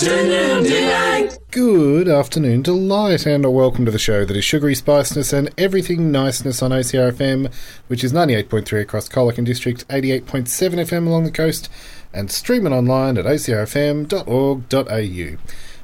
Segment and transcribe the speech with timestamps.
[0.00, 1.38] Afternoon delight.
[1.50, 6.10] Good afternoon, delight, and a welcome to the show that is sugary spiceness and everything
[6.10, 7.52] niceness on OCRFM,
[7.86, 11.68] which is 98.3 across Colac District, 88.7 FM along the coast,
[12.14, 14.06] and streaming online at ocrfm.org.au.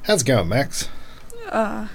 [0.01, 0.89] How's it going, Max?
[1.47, 1.87] Uh,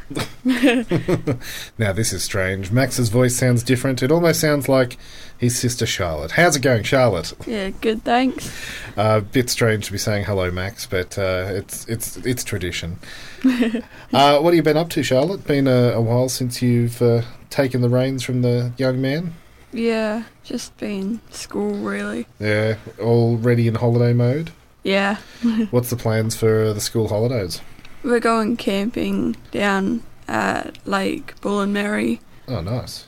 [1.78, 2.70] Now, this is strange.
[2.70, 4.03] Max's voice sounds different.
[4.03, 4.97] It almost sounds like
[5.39, 6.33] his sister Charlotte.
[6.33, 7.33] How's it going, Charlotte?
[7.47, 8.50] yeah, good, thanks.
[8.97, 12.98] A bit strange to be saying hello, Max, but uh, it's it's it's tradition.
[13.44, 15.47] uh, what have you been up to, Charlotte?
[15.47, 19.34] Been a, a while since you've uh, taken the reins from the young man.
[19.72, 22.27] Yeah, just been school, really.
[22.39, 24.50] Yeah, all ready in holiday mode.
[24.84, 25.16] Yeah,
[25.70, 27.61] What's the plans for the school holidays?
[28.03, 32.20] We're going camping down at Lake Bullen Merri.
[32.48, 33.06] Oh, nice.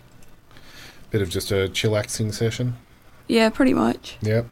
[1.11, 2.77] Bit of just a chillaxing session.
[3.27, 4.17] Yeah, pretty much.
[4.23, 4.47] Yep.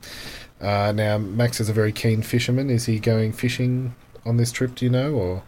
[0.61, 2.71] Uh, now, Max is a very keen fisherman.
[2.71, 4.75] Is he going fishing on this trip?
[4.75, 5.43] Do you know, or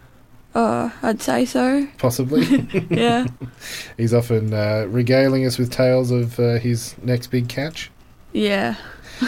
[0.55, 1.87] Uh, I'd say so.
[1.99, 2.45] possibly?
[2.91, 3.27] Yeah.
[3.97, 7.91] He's often uh, regaling us with tales of uh, his next big catch.
[8.33, 8.75] yeah.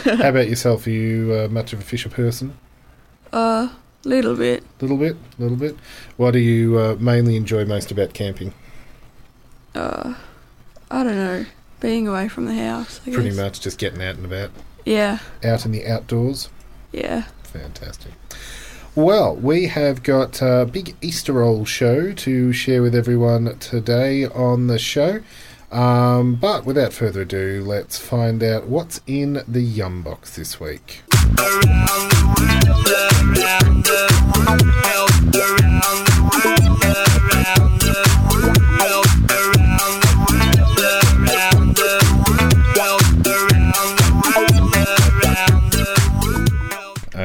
[0.04, 0.86] How about yourself?
[0.86, 2.56] Are you uh, much of a fisher person?
[3.32, 3.68] Uh,
[4.06, 4.64] little bit.
[4.80, 5.76] little bit, little bit.
[6.16, 8.52] What do you uh, mainly enjoy most about camping?
[9.74, 10.14] Uh,
[10.90, 11.46] I don't know.
[11.80, 13.00] Being away from the house.
[13.06, 13.38] I Pretty guess.
[13.38, 14.50] much just getting out and about,
[14.84, 15.18] Yeah.
[15.44, 16.48] out in the outdoors.
[16.92, 17.24] Yeah.
[17.42, 18.12] Fantastic.
[18.94, 24.68] Well, we have got a big Easter roll show to share with everyone today on
[24.68, 25.20] the show.
[25.72, 31.02] Um, but without further ado, let's find out what's in the Yum Box this week.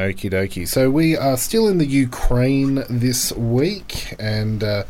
[0.02, 0.66] Okie dokie.
[0.66, 4.84] So we are still in the Ukraine this week, and uh,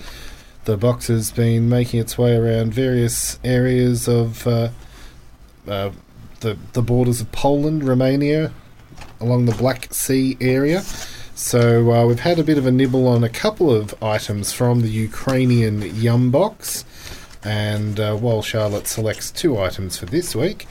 [0.65, 4.69] the box has been making its way around various areas of uh,
[5.67, 5.91] uh,
[6.41, 8.53] the the borders of Poland, Romania,
[9.21, 10.83] along the Black Sea area.
[11.35, 14.83] So uh, we've had a bit of a nibble on a couple of items from
[14.83, 16.85] the Ukrainian Yum box,
[17.43, 20.67] and uh, while Charlotte selects two items for this week,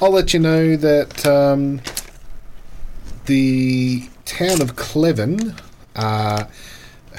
[0.00, 1.26] I'll let you know that.
[1.26, 1.80] Um,
[3.26, 5.56] the town of Klevan
[5.94, 6.44] uh,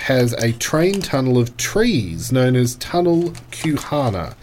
[0.02, 4.36] has a train tunnel of trees known as Tunnel Kuhana.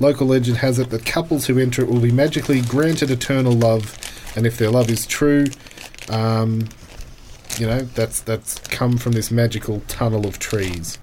[0.00, 3.96] Local legend has it that couples who enter it will be magically granted eternal love,
[4.36, 5.46] and if their love is true,
[6.10, 6.68] um,
[7.58, 10.98] you know that's that's come from this magical tunnel of trees.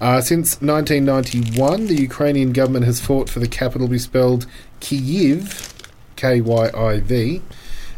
[0.00, 4.46] Uh, since 1991, the Ukrainian government has fought for the capital be spelled
[4.80, 5.72] Kyiv,
[6.16, 7.42] K Y I V,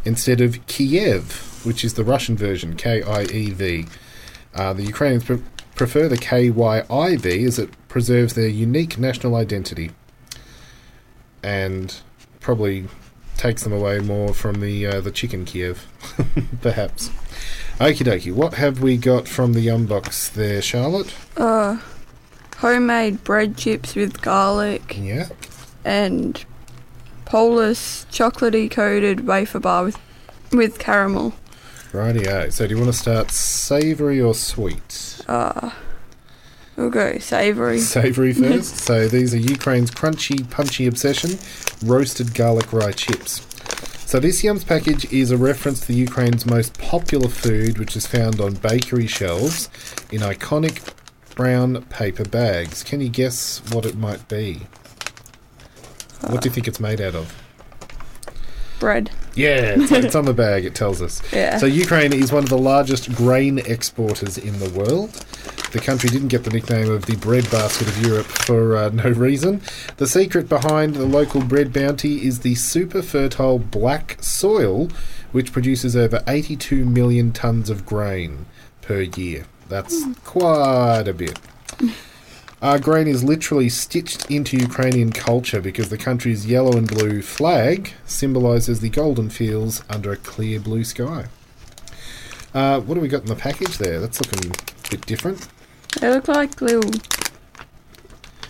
[0.05, 3.87] instead of Kiev, which is the Russian version, K I E V.
[4.55, 5.43] Uh, the Ukrainians pre-
[5.75, 9.91] prefer the K Y I V as it preserves their unique national identity
[11.43, 12.01] and
[12.41, 12.87] probably
[13.37, 15.87] takes them away more from the uh, the chicken Kiev,
[16.63, 17.11] perhaps.
[17.81, 21.13] Okie dokie, what have we got from the unbox there, Charlotte?
[21.37, 21.79] Uh,
[22.59, 25.29] homemade bread chips with garlic Yeah.
[25.85, 26.45] and
[27.25, 29.99] Polish chocolatey coated wafer bar with
[30.53, 31.35] with caramel.
[31.95, 32.53] Rightio.
[32.53, 35.21] So do you want to start savoury or sweet?
[35.27, 35.71] Uh,
[36.77, 37.79] we'll go savoury.
[37.79, 38.77] Savoury first.
[38.77, 41.39] so these are Ukraine's crunchy, punchy obsession,
[41.89, 43.47] roasted garlic rye chips.
[44.07, 48.41] So this Yums package is a reference to Ukraine's most popular food, which is found
[48.41, 49.69] on bakery shelves
[50.13, 50.93] in iconic
[51.35, 52.85] brown paper bags.
[52.85, 54.67] Can you guess what it might be?
[56.21, 57.35] What do you think it's made out of?
[58.79, 59.11] Bread.
[59.37, 61.21] Yeah, it's, it's on the bag, it tells us.
[61.33, 61.59] Yeah.
[61.59, 65.11] So, Ukraine is one of the largest grain exporters in the world.
[65.73, 69.61] The country didn't get the nickname of the breadbasket of Europe for uh, no reason.
[69.97, 74.89] The secret behind the local bread bounty is the super fertile black soil,
[75.33, 78.47] which produces over 82 million tons of grain
[78.83, 79.47] per year.
[79.69, 81.39] That's quite a bit.
[82.65, 87.93] Our grain is literally stitched into Ukrainian culture because the country's yellow and blue flag
[88.07, 91.27] symbolises the golden fields under a clear blue sky.
[92.55, 94.01] Uh, what do we got in the package there?
[94.01, 95.47] That's looking a bit different.
[96.01, 96.91] They look like little,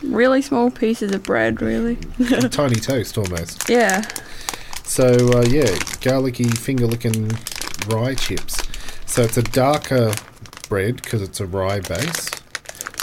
[0.01, 1.97] really small pieces of bread, really.
[2.51, 3.69] Tiny toast almost.
[3.69, 4.03] yeah.
[4.85, 5.09] So
[5.39, 7.33] uh, yeah, garlicky finger licking
[7.89, 8.63] rye chips.
[9.07, 10.15] So it's a darker
[10.69, 12.31] bread because it's a rye base.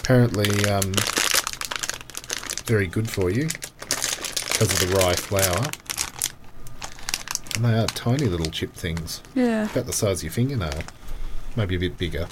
[0.03, 0.93] Apparently, um,
[2.65, 3.47] very good for you
[3.87, 5.67] because of the rye flour.
[7.55, 9.69] And they are tiny little chip things, Yeah.
[9.69, 10.81] about the size of your fingernail,
[11.55, 12.27] maybe a bit bigger.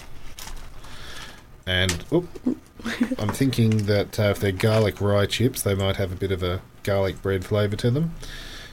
[1.68, 2.28] And oop,
[3.20, 6.42] I'm thinking that uh, if they're garlic rye chips, they might have a bit of
[6.42, 8.16] a garlic bread flavour to them.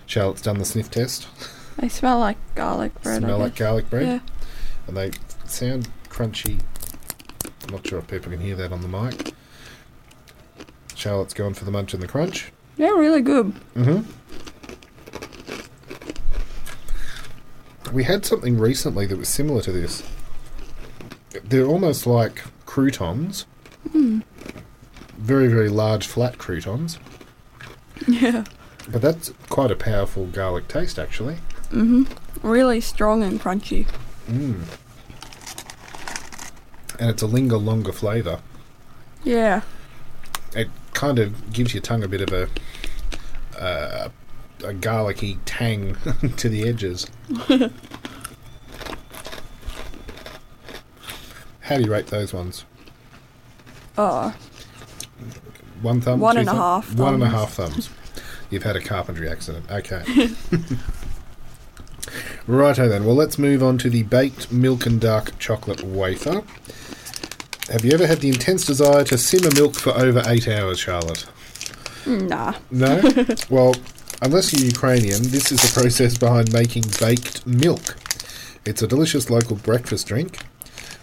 [0.06, 1.28] Charlotte's done the sniff test.
[1.78, 3.16] They smell like garlic bread.
[3.22, 4.18] I Smell like garlic bread, Yeah.
[4.86, 5.10] and they
[5.44, 6.60] sound crunchy.
[7.66, 9.32] I'm not sure if people can hear that on the mic.
[10.94, 12.52] Charlotte's going for the munch and the crunch.
[12.76, 13.52] Yeah, really good.
[13.74, 14.02] Mm-hmm.
[17.94, 20.02] We had something recently that was similar to this.
[21.44, 23.46] They're almost like croutons.
[23.92, 26.98] Very, very large, flat croutons.
[28.06, 28.44] Yeah.
[28.88, 31.38] But that's quite a powerful garlic taste, actually.
[31.70, 32.06] Mhm.
[32.42, 33.86] Really strong and crunchy.
[36.98, 38.40] And it's a linger longer flavour.
[39.24, 39.62] Yeah.
[40.54, 42.48] it kind of gives your tongue a bit of a
[43.60, 44.08] uh,
[44.64, 45.96] a garlicky tang
[46.36, 47.06] to the edges.
[51.60, 52.64] How do you rate those ones?
[53.98, 54.34] Oh,
[55.82, 57.90] One thumb, One and a half one and a half thumbs.
[58.50, 59.68] You've had a carpentry accident.
[59.70, 60.04] Okay.
[62.46, 63.04] Righto then.
[63.04, 66.42] Well, let's move on to the baked milk and dark chocolate wafer.
[67.70, 71.22] Have you ever had the intense desire to simmer milk for over eight hours, Charlotte?
[72.04, 72.54] Hmm, nah.
[72.70, 73.02] No?
[73.50, 73.74] well,
[74.22, 77.96] unless you're Ukrainian, this is the process behind making baked milk.
[78.64, 80.38] It's a delicious local breakfast drink.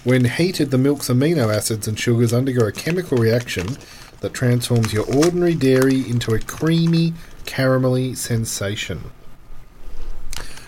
[0.05, 3.77] When heated, the milk's amino acids and sugars undergo a chemical reaction
[4.21, 7.13] that transforms your ordinary dairy into a creamy,
[7.43, 9.11] caramelly sensation.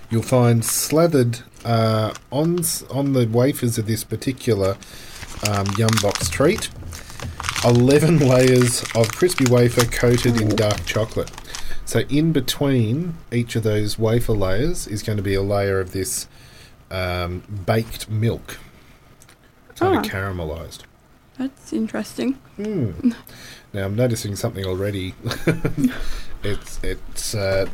[0.10, 2.60] You'll find slathered uh, on
[2.92, 4.78] on the wafers of this particular
[5.48, 6.69] um, Yum Box treat
[7.66, 11.31] 11 layers of crispy wafer coated in dark chocolate.
[11.86, 15.92] So, in between each of those wafer layers is going to be a layer of
[15.92, 16.28] this
[16.92, 18.58] um, baked milk.
[19.75, 20.00] Kind Ah.
[20.00, 20.80] of caramelized.
[21.38, 22.40] That's interesting.
[23.74, 25.16] Now, I'm noticing something already.
[26.44, 27.68] it's it's uh,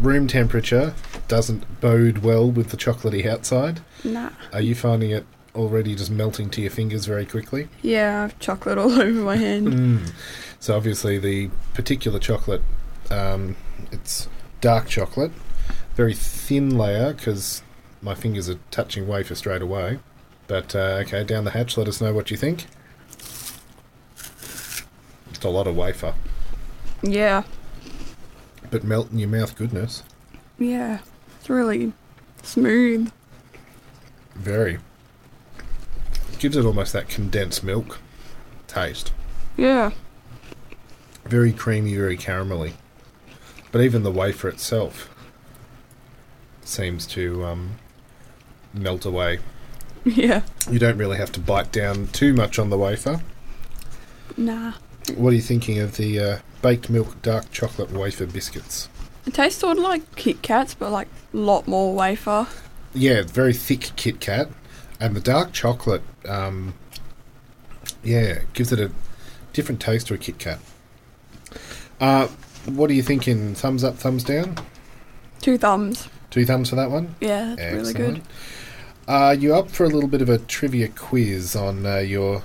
[0.00, 0.94] room temperature
[1.28, 3.80] doesn't bode well with the chocolatey outside.
[4.04, 4.30] Nah.
[4.52, 7.68] Are you finding it already just melting to your fingers very quickly?
[7.82, 9.68] Yeah, I have chocolate all over my hand.
[9.68, 10.12] Mm.
[10.60, 12.62] So obviously the particular chocolate,
[13.10, 13.56] um,
[13.90, 14.28] it's
[14.60, 15.32] dark chocolate,
[15.94, 17.62] very thin layer because
[18.02, 19.98] my fingers are touching wafer straight away.
[20.46, 21.76] But uh, okay, down the hatch.
[21.76, 22.66] Let us know what you think.
[25.30, 26.14] It's a lot of wafer,
[27.02, 27.42] Yeah.
[28.70, 29.56] But melt in your mouth.
[29.56, 30.02] Goodness,
[30.58, 30.98] Yeah.
[31.40, 31.92] It's really
[32.42, 33.10] smooth.
[34.34, 34.78] very.
[36.38, 37.98] Gives it almost that condensed milk
[38.66, 39.12] taste.
[39.56, 39.90] Yeah.
[41.24, 42.72] Very creamy, very caramelly.
[43.72, 45.08] But even the wafer itself
[46.62, 47.70] seems to um,
[48.74, 49.38] melt away.
[50.04, 50.42] Yeah.
[50.70, 53.22] You don't really have to bite down too much on the wafer.
[54.36, 54.74] Nah.
[55.14, 58.88] What are you thinking of the uh, baked milk dark chocolate wafer biscuits?
[59.26, 62.46] It tastes sort of like Kit Kats, but like a lot more wafer.
[62.94, 64.48] Yeah, very thick Kit Kat,
[65.00, 66.74] and the dark chocolate, um,
[68.02, 68.90] yeah, gives it a
[69.52, 70.58] different taste to a Kit Kat.
[72.00, 72.28] Uh,
[72.66, 73.54] what are you thinking?
[73.54, 74.56] Thumbs up, thumbs down?
[75.40, 76.08] Two thumbs.
[76.30, 77.14] Two thumbs for that one.
[77.20, 78.22] Yeah, that's really good.
[79.08, 82.42] Are you up for a little bit of a trivia quiz on uh, your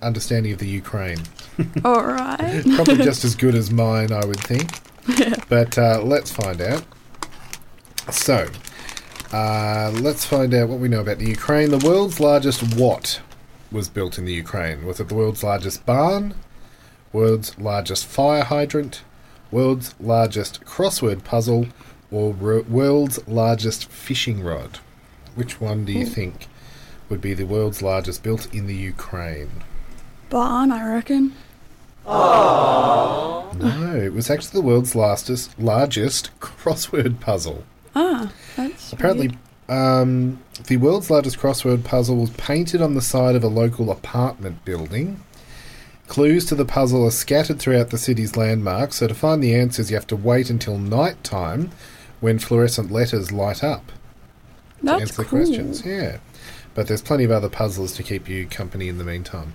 [0.00, 1.18] understanding of the Ukraine?
[1.84, 2.62] All right.
[2.74, 4.70] Probably just as good as mine, I would think.
[5.48, 6.84] But uh, let's find out.
[8.10, 8.48] So,
[9.32, 11.70] uh, let's find out what we know about the Ukraine.
[11.70, 13.20] The world's largest what
[13.70, 14.84] was built in the Ukraine?
[14.86, 16.34] Was it the world's largest barn?
[17.12, 19.02] World's largest fire hydrant?
[19.50, 21.66] World's largest crossword puzzle?
[22.10, 24.78] Or ro- world's largest fishing rod?
[25.34, 26.46] Which one do you think
[27.08, 29.64] would be the world's largest built in the Ukraine?
[30.32, 31.34] Barn, I reckon.
[32.06, 37.64] Oh No, it was actually the world's largest, largest crossword puzzle.
[37.94, 39.36] Ah, that's Apparently,
[39.68, 44.64] um, the world's largest crossword puzzle was painted on the side of a local apartment
[44.64, 45.22] building.
[46.08, 49.90] Clues to the puzzle are scattered throughout the city's landmarks, so to find the answers,
[49.90, 51.72] you have to wait until night time
[52.20, 53.92] when fluorescent letters light up
[54.80, 55.84] That's to that's answer the questions.
[55.84, 56.20] Yeah.
[56.74, 59.52] But there's plenty of other puzzles to keep you company in the meantime.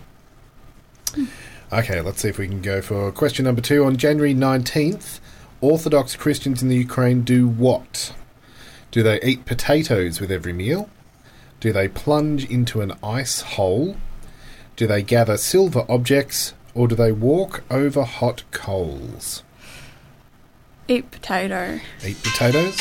[1.72, 3.84] Okay, let's see if we can go for question number two.
[3.86, 5.20] On January 19th,
[5.60, 8.14] Orthodox Christians in the Ukraine do what?
[8.92, 10.90] Do they eat potatoes with every meal?
[11.60, 13.98] Do they plunge into an ice hole?
[14.76, 16.54] Do they gather silver objects?
[16.74, 19.44] Or do they walk over hot coals?
[20.88, 21.80] Eat potato.
[22.06, 22.80] Eat potatoes?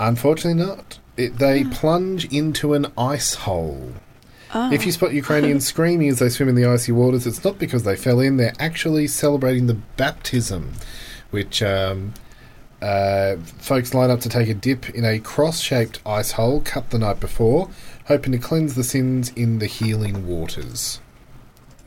[0.00, 0.98] Unfortunately, not.
[1.16, 3.94] It, they plunge into an ice hole.
[4.54, 7.82] If you spot Ukrainians screaming as they swim in the icy waters, it's not because
[7.82, 10.72] they fell in, they're actually celebrating the baptism,
[11.30, 12.14] which um,
[12.80, 16.90] uh, folks line up to take a dip in a cross shaped ice hole cut
[16.90, 17.70] the night before,
[18.06, 21.00] hoping to cleanse the sins in the healing waters.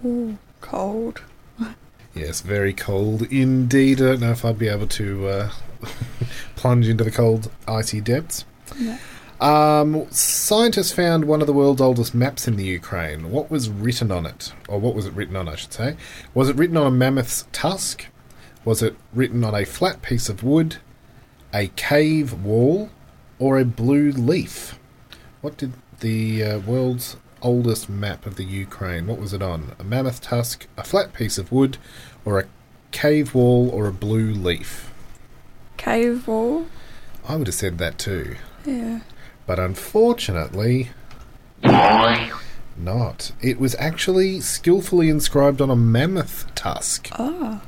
[0.06, 1.22] Ooh, cold.
[2.14, 4.02] Yes, very cold indeed.
[4.02, 5.52] I don't know if I'd be able to uh,
[6.58, 8.44] plunge into the cold, icy depths.
[8.78, 8.98] No.
[9.42, 13.32] Um, scientists found one of the world's oldest maps in the Ukraine.
[13.32, 14.54] What was written on it?
[14.70, 15.98] Or what was it written on, I should say?
[16.36, 18.06] Was it written on a mammoth's tusk?
[18.64, 20.78] Was it written on a flat piece of wood,
[21.52, 22.92] a cave wall,
[23.40, 24.78] or a blue leaf?
[25.42, 29.76] What did the uh, world's oldest map of the Ukraine, what was it on?
[29.80, 31.78] A mammoth tusk, a flat piece of wood,
[32.26, 32.48] or a
[32.92, 34.94] cave wall, or a blue leaf?
[35.78, 36.68] Cave wall.
[37.28, 38.36] I would have said that too.
[38.66, 39.00] Yeah.
[39.52, 40.92] But unfortunately,
[41.62, 43.34] not.
[43.42, 47.10] It was actually skillfully inscribed on a mammoth tusk.
[47.20, 47.62] Ah.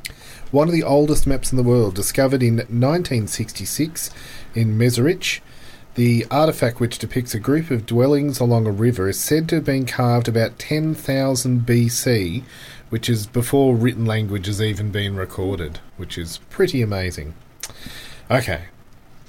[0.50, 4.12] One of the oldest maps in the world, discovered in 1966
[4.56, 5.42] in Mezhyrich.
[5.96, 9.66] The artifact, which depicts a group of dwellings along a river, is said to have
[9.66, 12.44] been carved about 10,000 BC,
[12.92, 17.34] which is before written language has even been recorded, which is pretty amazing.
[18.32, 18.68] Okay,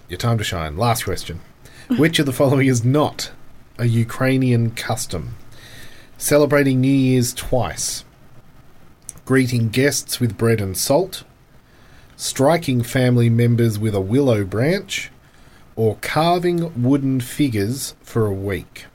[0.09, 0.77] your time to shine.
[0.77, 1.41] Last question.
[1.99, 3.31] Which of the following is not
[3.79, 5.35] a Ukrainian custom?
[6.17, 8.05] Celebrating New Year's twice,
[9.27, 11.25] greeting guests with bread and salt,
[12.17, 15.11] striking family members with a willow branch,
[15.77, 18.87] or carving wooden figures for a week.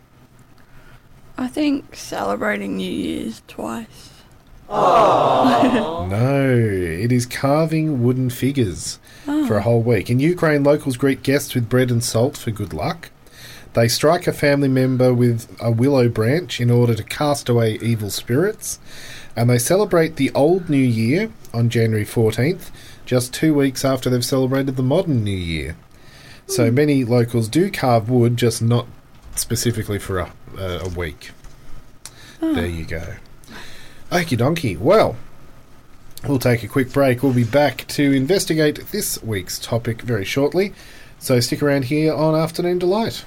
[1.37, 4.18] I think celebrating New Year's twice.
[6.09, 10.09] No, it is carving wooden figures for a whole week.
[10.09, 13.09] In Ukraine, locals greet guests with bread and salt for good luck.
[13.73, 18.09] They strike a family member with a willow branch in order to cast away evil
[18.09, 18.79] spirits.
[19.35, 22.71] And they celebrate the Old New Year on January 14th,
[23.05, 25.77] just two weeks after they've celebrated the modern New Year.
[26.47, 26.75] So hmm.
[26.75, 28.87] many locals do carve wood, just not
[29.35, 31.31] specifically for a, a, a week.
[32.41, 32.67] There ah.
[32.67, 33.15] you go.
[34.11, 34.75] Okie donkey.
[34.75, 35.17] Well,
[36.27, 37.21] we'll take a quick break.
[37.21, 40.73] We'll be back to investigate this week's topic very shortly.
[41.19, 43.25] So stick around here on Afternoon Delight.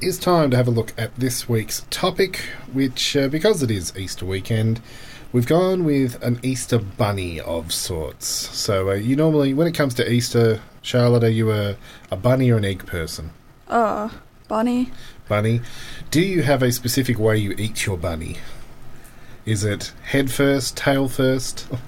[0.00, 2.36] It is time to have a look at this week's topic,
[2.72, 4.80] which, uh, because it is Easter weekend,
[5.32, 8.28] we've gone with an Easter bunny of sorts.
[8.28, 11.76] So, uh, you normally, when it comes to Easter, Charlotte, are you a,
[12.12, 13.32] a bunny or an egg person?
[13.66, 14.92] Oh, bunny.
[15.26, 15.62] Bunny.
[16.12, 18.36] Do you have a specific way you eat your bunny?
[19.44, 21.66] Is it head first, tail first?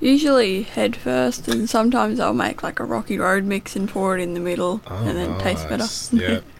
[0.00, 4.22] Usually head first, and sometimes I'll make like a Rocky Road mix and pour it
[4.22, 5.86] in the middle, and then it tastes better.
[6.16, 6.40] yeah.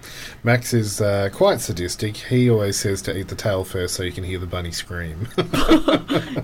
[0.45, 2.17] Max is uh, quite sadistic.
[2.17, 5.27] He always says to eat the tail first so you can hear the bunny scream.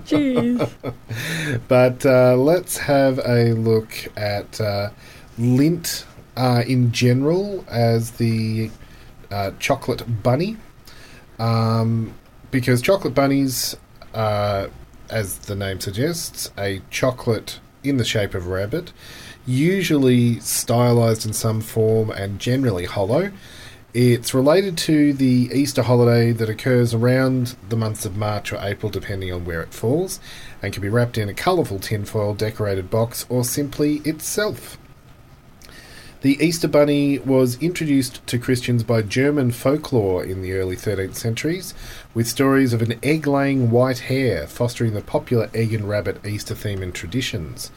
[0.05, 0.69] Jeez.
[1.67, 4.89] But uh, let's have a look at uh,
[5.39, 8.69] Lindt uh, in general as the
[9.31, 10.57] uh, chocolate bunny.
[11.39, 12.13] Um,
[12.51, 13.75] because chocolate bunnies,
[14.13, 14.67] uh,
[15.09, 18.91] as the name suggests, a chocolate in the shape of a rabbit,
[19.45, 23.31] usually stylized in some form and generally hollow.
[23.93, 28.89] It's related to the Easter holiday that occurs around the months of March or April,
[28.89, 30.19] depending on where it falls,
[30.61, 34.77] and can be wrapped in a colourful tinfoil decorated box or simply itself.
[36.25, 41.75] The Easter Bunny was introduced to Christians by German folklore in the early 13th centuries,
[42.15, 46.55] with stories of an egg laying white hare fostering the popular egg and rabbit Easter
[46.55, 47.69] theme and traditions.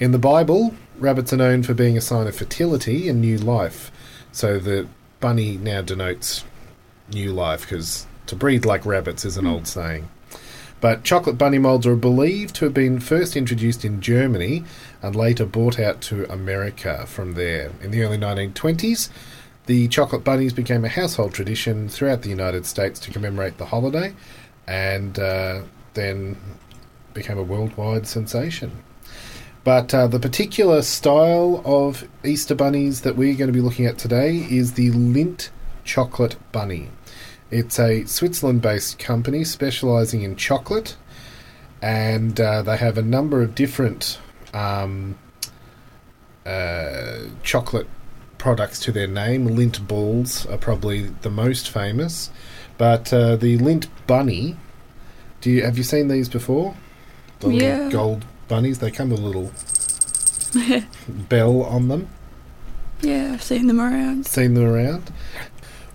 [0.00, 3.92] In the Bible, rabbits are known for being a sign of fertility and new life.
[4.32, 4.88] So the
[5.20, 6.42] bunny now denotes
[7.12, 10.08] new life because to breed like rabbits is an old saying.
[10.84, 14.64] But chocolate bunny molds are believed to have been first introduced in Germany
[15.00, 17.70] and later brought out to America from there.
[17.80, 19.08] In the early 1920s,
[19.64, 24.12] the chocolate bunnies became a household tradition throughout the United States to commemorate the holiday
[24.66, 25.62] and uh,
[25.94, 26.36] then
[27.14, 28.70] became a worldwide sensation.
[29.64, 33.96] But uh, the particular style of Easter bunnies that we're going to be looking at
[33.96, 35.48] today is the Lindt
[35.82, 36.90] Chocolate Bunny.
[37.54, 40.96] It's a Switzerland based company specializing in chocolate,
[41.80, 44.18] and uh, they have a number of different
[44.52, 45.16] um,
[46.44, 47.86] uh, chocolate
[48.38, 49.46] products to their name.
[49.48, 52.30] Lindt balls are probably the most famous,
[52.76, 54.56] but uh, the Lindt bunny.
[55.40, 56.74] Do you have you seen these before?
[57.38, 57.88] The little Yeah.
[57.88, 58.80] gold bunnies.
[58.80, 59.52] They come with a little
[61.28, 62.08] bell on them.
[63.00, 64.26] Yeah, I've seen them around.
[64.26, 65.12] Seen them around.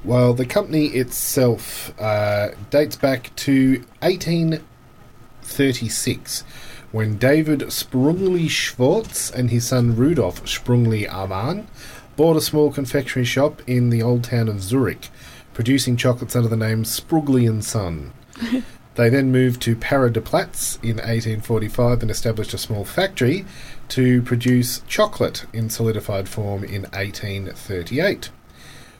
[0.04, 6.44] Well, the company itself uh, dates back to 1836
[6.92, 11.68] when David Sprungli Schwartz and his son Rudolf Sprungli Amann
[12.16, 15.10] bought a small confectionery shop in the old town of Zurich,
[15.54, 18.14] producing chocolates under the name Sprungli and Son.
[18.96, 23.46] They then moved to Paradeplatz in 1845 and established a small factory
[23.88, 28.30] to produce chocolate in solidified form in 1838.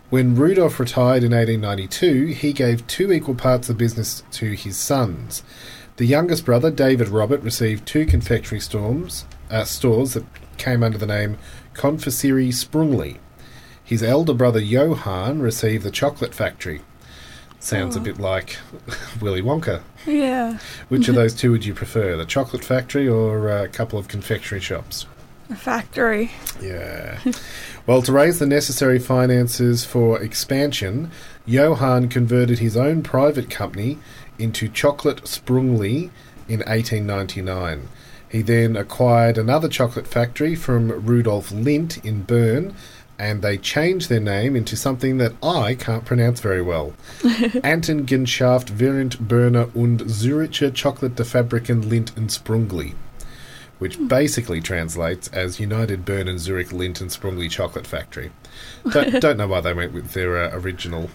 [0.10, 5.44] When Rudolph retired in 1892, he gave two equal parts of business to his sons.
[5.98, 10.26] The youngest brother, David Robert, received two confectionery storms, uh, stores that
[10.58, 11.38] came under the name
[11.76, 13.18] Confiserie Sprungli.
[13.84, 16.82] His elder brother, Johann, received the chocolate factory.
[17.60, 18.58] Sounds a bit like
[19.22, 19.82] Willy Wonka.
[20.08, 24.08] Yeah, Which of those two would you prefer, the chocolate factory or a couple of
[24.08, 25.06] confectionery shops?
[25.50, 26.32] A factory.
[26.62, 27.20] Yeah.
[27.88, 31.12] well, to raise the necessary finances for expansion,
[31.46, 33.98] Johann converted his own private company
[34.38, 36.10] into Chocolate Sprungli
[36.48, 37.88] in 1899.
[38.30, 42.76] He then acquired another chocolate factory from Rudolf Lindt in Bern,
[43.18, 46.94] and they changed their name into something that I can't pronounce very well.
[47.64, 52.94] Antengenschaft Während Berner und Züricher Chocolate Fabriken Lindt und Sprungli
[53.80, 58.32] which basically translates as United Bern and Zurich Lindt and Sprungli Chocolate Factory.
[58.92, 61.10] Don't, don't know why they went with their uh, original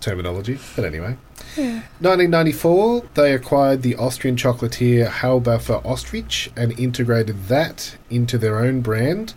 [0.00, 1.16] terminology, but anyway.
[1.56, 1.82] Yeah.
[2.00, 9.34] 1994, they acquired the Austrian chocolatier Haubafer Ostrich and integrated that into their own brand.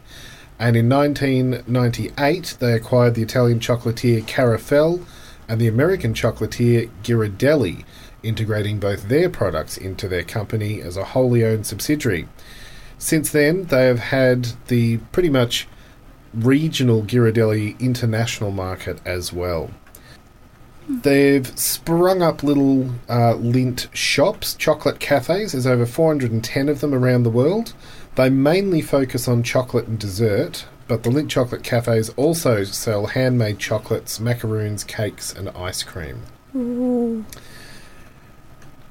[0.60, 5.06] And in 1998, they acquired the Italian chocolatier Carafel
[5.48, 7.84] and the American chocolatier Ghirardelli,
[8.24, 12.28] integrating both their products into their company as a wholly owned subsidiary.
[12.98, 15.68] Since then, they have had the pretty much
[16.34, 19.72] regional Ghirardelli international market as well.
[20.90, 25.52] They've sprung up little uh, Lindt shops, chocolate cafes.
[25.52, 27.74] There's over 410 of them around the world.
[28.16, 33.60] They mainly focus on chocolate and dessert, but the Lindt chocolate cafes also sell handmade
[33.60, 36.24] chocolates, macaroons, cakes, and ice cream.
[36.56, 37.24] Ooh.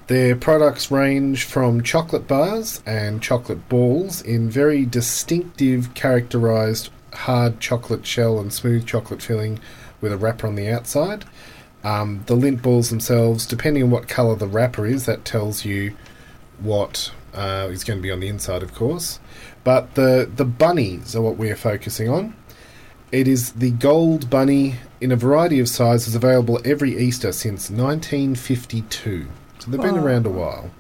[0.09, 8.07] Their products range from chocolate bars and chocolate balls in very distinctive, characterized hard chocolate
[8.07, 9.61] shell and smooth chocolate filling
[10.01, 11.27] with a wrapper on the outside.
[11.85, 15.95] Um, the Lindt balls themselves, depending on what colour the wrapper is, that tells you
[16.59, 19.21] what uh, is going to be on the inside, of course.
[19.63, 22.35] But the the bunnies are what we are focusing on.
[23.13, 29.29] It is the gold bunny in a variety of sizes, available every Easter since 1952.
[29.59, 30.71] So they've been around a while.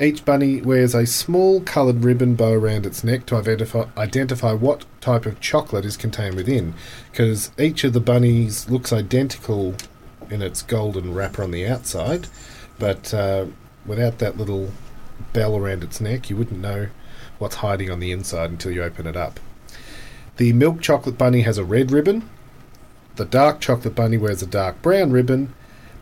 [0.00, 4.84] Each bunny wears a small coloured ribbon bow around its neck to identify, identify what
[5.00, 6.74] type of chocolate is contained within,
[7.12, 9.74] because each of the bunnies looks identical
[10.30, 12.26] in its golden wrapper on the outside,
[12.78, 13.46] but uh,
[13.86, 14.72] without that little
[15.32, 16.88] bell around its neck, you wouldn't know
[17.38, 19.38] what's hiding on the inside until you open it up.
[20.38, 22.28] The milk chocolate bunny has a red ribbon.
[23.14, 25.54] The dark chocolate bunny wears a dark brown ribbon.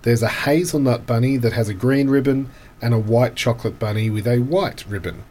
[0.02, 2.50] There's a hazelnut bunny that has a green ribbon,
[2.82, 5.22] and a white chocolate bunny with a white ribbon.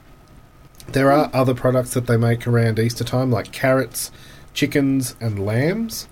[0.88, 4.10] There are other products that they make around Easter time, like carrots,
[4.54, 6.08] chickens, and lambs.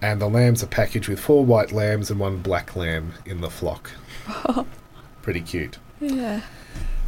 [0.00, 3.50] And the lambs are packaged with four white lambs and one black lamb in the
[3.50, 3.90] flock.
[5.22, 5.78] Pretty cute.
[6.00, 6.42] Yeah.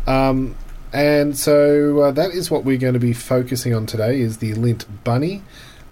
[0.07, 0.57] Um,
[0.93, 4.53] and so uh, that is what we're going to be focusing on today is the
[4.55, 5.43] Lindt Bunny.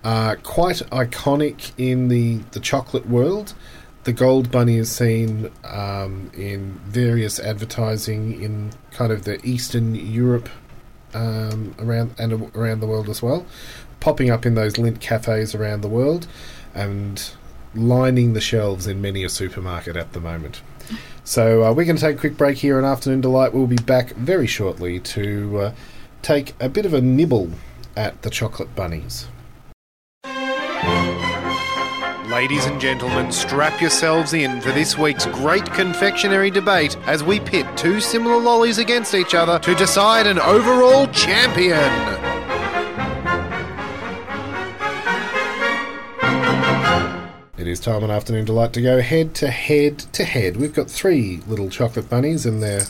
[0.02, 3.54] Uh, quite iconic in the, the chocolate world.
[4.06, 10.48] The gold bunny is seen um, in various advertising in kind of the Eastern Europe
[11.12, 13.44] um, around and around the world as well,
[13.98, 16.28] popping up in those Lindt cafes around the world,
[16.72, 17.32] and
[17.74, 20.62] lining the shelves in many a supermarket at the moment.
[21.24, 23.52] So uh, we're going to take a quick break here on Afternoon Delight.
[23.52, 25.74] We'll be back very shortly to uh,
[26.22, 27.50] take a bit of a nibble
[27.96, 29.26] at the chocolate bunnies.
[32.36, 37.66] Ladies and gentlemen, strap yourselves in for this week's great confectionery debate as we pit
[37.78, 41.78] two similar lollies against each other to decide an overall champion.
[47.56, 50.58] It is time on Afternoon Delight to go head to head to head.
[50.58, 52.82] We've got three little chocolate bunnies and their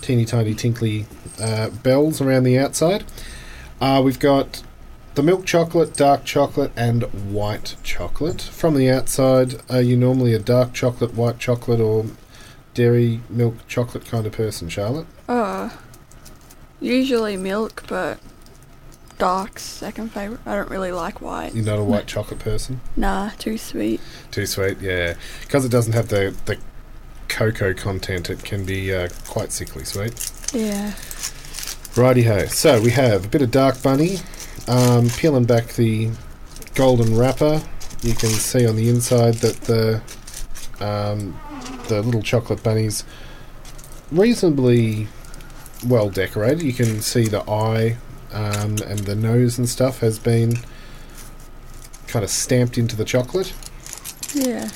[0.00, 1.04] teeny tiny tinkly
[1.38, 3.04] uh, bells around the outside.
[3.82, 4.62] Uh, we've got
[5.16, 7.02] the milk chocolate, dark chocolate, and
[7.32, 8.42] white chocolate.
[8.42, 12.04] From the outside, are you normally a dark chocolate, white chocolate, or
[12.74, 15.06] dairy milk chocolate kind of person, Charlotte?
[15.26, 15.70] Uh,
[16.80, 18.18] usually milk, but
[19.16, 20.46] dark's second favourite.
[20.46, 21.54] I don't really like white.
[21.54, 22.82] You're not a white chocolate person?
[22.94, 24.02] Nah, too sweet.
[24.30, 25.14] Too sweet, yeah.
[25.40, 26.58] Because it doesn't have the, the
[27.28, 30.30] cocoa content, it can be uh, quite sickly sweet.
[30.52, 30.92] Yeah.
[31.96, 32.44] Righty ho.
[32.44, 34.18] So we have a bit of dark bunny.
[34.68, 36.10] Um, peeling back the
[36.74, 37.62] golden wrapper,
[38.02, 40.02] you can see on the inside that the
[40.80, 41.38] um,
[41.88, 43.04] the little chocolate bunnies
[44.10, 45.08] reasonably
[45.86, 46.62] well decorated.
[46.62, 47.96] You can see the eye
[48.32, 50.54] um, and the nose and stuff has been
[52.06, 53.52] kind of stamped into the chocolate.
[54.34, 54.68] Yeah.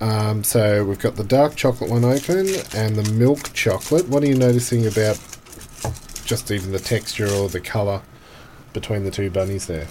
[0.00, 4.08] Um, so we've got the dark chocolate one open and the milk chocolate.
[4.08, 5.18] What are you noticing about
[6.24, 8.02] just even the texture or the colour
[8.72, 9.86] between the two bunnies there?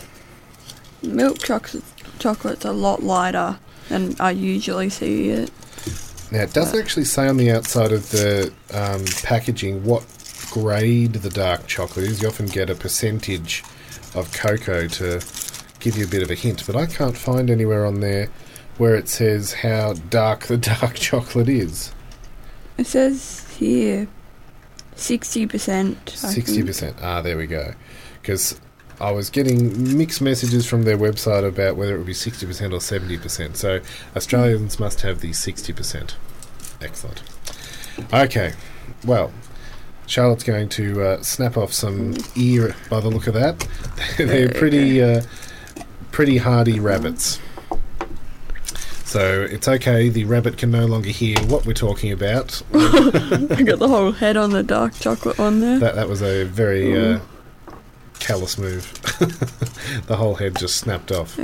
[1.01, 1.83] Milk chocolate
[2.19, 5.51] chocolate's a lot lighter than I usually see it.
[6.31, 10.05] Now it does actually say on the outside of the um, packaging what
[10.51, 12.21] grade the dark chocolate is.
[12.21, 13.63] You often get a percentage
[14.15, 15.21] of cocoa to
[15.79, 18.29] give you a bit of a hint, but I can't find anywhere on there
[18.77, 21.93] where it says how dark the dark chocolate is.
[22.77, 24.07] It says here
[24.95, 26.09] sixty percent.
[26.09, 26.97] Sixty percent.
[27.01, 27.73] Ah, there we go.
[28.21, 28.59] Because
[28.99, 32.73] I was getting mixed messages from their website about whether it would be sixty percent
[32.73, 33.57] or seventy percent.
[33.57, 33.81] So
[34.15, 36.15] Australians must have the sixty percent.
[36.81, 37.23] Excellent.
[38.13, 38.53] Okay.
[39.05, 39.31] Well,
[40.05, 43.67] Charlotte's going to uh, snap off some ear by the look of that.
[44.17, 45.21] They're pretty, uh,
[46.11, 47.39] pretty hardy rabbits.
[49.05, 50.09] So it's okay.
[50.09, 52.61] The rabbit can no longer hear what we're talking about.
[52.73, 55.79] I got the whole head on the dark chocolate one there.
[55.79, 57.19] That that was a very uh,
[58.19, 58.91] callous move.
[60.07, 61.39] the whole head just snapped off.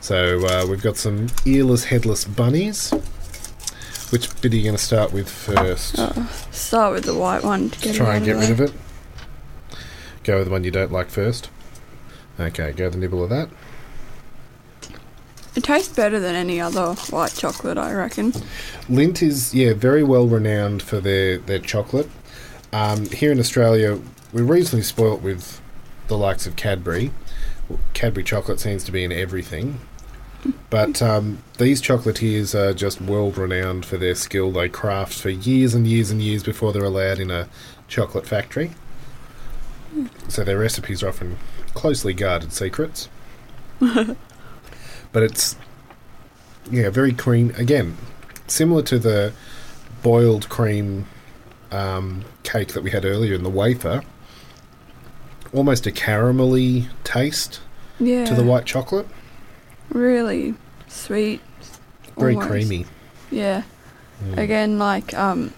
[0.00, 2.90] So uh, we've got some earless, headless bunnies.
[4.10, 5.96] Which bit are you going to start with first?
[6.52, 8.72] Start with the white one to get Try it and get rid of it.
[10.24, 11.48] Go with the one you don't like first.
[12.38, 13.48] Okay, go the nibble of that.
[15.54, 18.32] It tastes better than any other white chocolate, I reckon.
[18.88, 22.08] Lindt is yeah very well renowned for their their chocolate.
[22.72, 24.00] Um, here in Australia,
[24.32, 25.59] we're reasonably spoilt with
[26.10, 27.12] the likes of Cadbury.
[27.94, 29.78] Cadbury chocolate seems to be in everything,
[30.68, 34.50] but um, these chocolatiers are just world renowned for their skill.
[34.50, 37.48] They craft for years and years and years before they're allowed in a
[37.86, 38.72] chocolate factory.
[40.28, 41.38] So their recipes are often
[41.74, 43.08] closely guarded secrets.
[43.78, 44.16] but
[45.22, 45.54] it's
[46.70, 47.54] yeah, very cream.
[47.56, 47.96] Again,
[48.48, 49.32] similar to the
[50.02, 51.06] boiled cream
[51.70, 54.02] um, cake that we had earlier in the wafer.
[55.52, 57.60] Almost a caramelly taste
[57.98, 58.24] Yeah.
[58.24, 59.06] to the white chocolate.
[59.88, 60.54] Really
[60.88, 61.40] sweet.
[62.16, 62.50] Very almost.
[62.50, 62.86] creamy.
[63.30, 63.62] Yeah.
[64.24, 64.38] Mm.
[64.38, 65.52] Again, like um,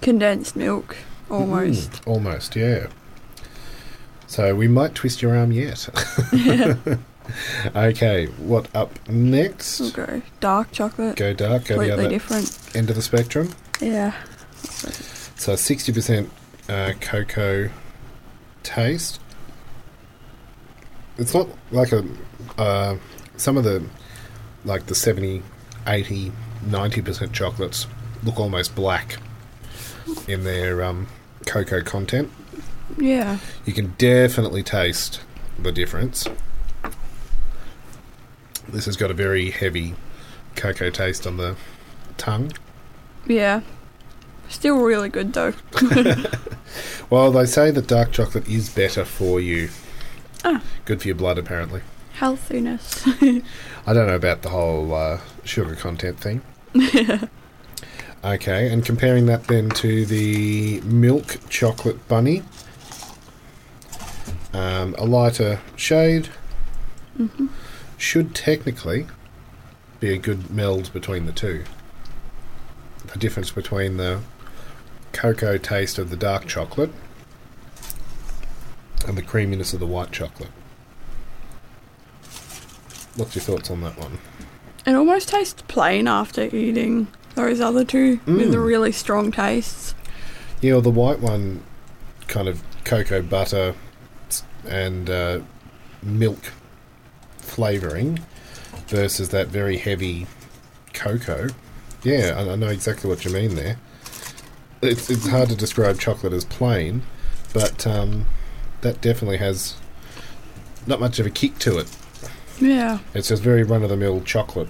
[0.00, 0.96] condensed milk,
[1.30, 1.90] almost.
[1.92, 2.86] Mm, almost, yeah.
[4.26, 5.88] So we might twist your arm yet.
[7.76, 9.80] okay, what up next?
[9.80, 11.16] We'll go dark chocolate.
[11.16, 12.76] Go dark, go the completely other different.
[12.76, 13.54] end of the spectrum.
[13.80, 14.12] Yeah.
[15.36, 16.28] So 60%
[16.68, 17.70] uh, cocoa
[18.68, 19.20] taste.
[21.16, 22.04] It's not like a.
[22.56, 22.96] Uh,
[23.36, 23.84] some of the.
[24.64, 25.42] Like the 70,
[25.86, 26.32] 80,
[26.66, 27.86] 90% chocolates
[28.24, 29.18] look almost black
[30.26, 31.06] in their um,
[31.46, 32.30] cocoa content.
[32.98, 33.38] Yeah.
[33.64, 35.20] You can definitely taste
[35.58, 36.26] the difference.
[38.68, 39.94] This has got a very heavy
[40.56, 41.56] cocoa taste on the
[42.16, 42.52] tongue.
[43.26, 43.62] Yeah.
[44.48, 45.52] Still really good though.
[47.10, 49.70] Well, they say that dark chocolate is better for you.
[50.44, 50.62] Ah.
[50.84, 51.80] Good for your blood, apparently.
[52.14, 53.06] Healthiness.
[53.86, 56.42] I don't know about the whole uh, sugar content thing.
[58.24, 62.42] okay, and comparing that then to the milk chocolate bunny.
[64.52, 66.28] Um, a lighter shade
[67.96, 69.06] should technically
[70.00, 71.64] be a good meld between the two.
[73.12, 74.20] The difference between the
[75.12, 76.90] cocoa taste of the dark chocolate
[79.06, 80.50] and the creaminess of the white chocolate.
[83.16, 84.18] What's your thoughts on that one?
[84.86, 89.94] It almost tastes plain after eating those other two with the really strong tastes.
[90.60, 91.62] Yeah, well, the white one,
[92.26, 93.74] kind of cocoa butter
[94.66, 95.40] and uh,
[96.02, 96.52] milk
[97.38, 98.20] flavouring
[98.86, 100.26] versus that very heavy
[100.92, 101.48] cocoa.
[102.02, 103.78] Yeah, I, I know exactly what you mean there.
[104.80, 107.02] It's, it's hard to describe chocolate as plain,
[107.52, 108.26] but um,
[108.82, 109.76] that definitely has
[110.86, 111.88] not much of a kick to it.
[112.60, 112.98] Yeah.
[113.14, 114.68] It's just very run of the mill chocolate.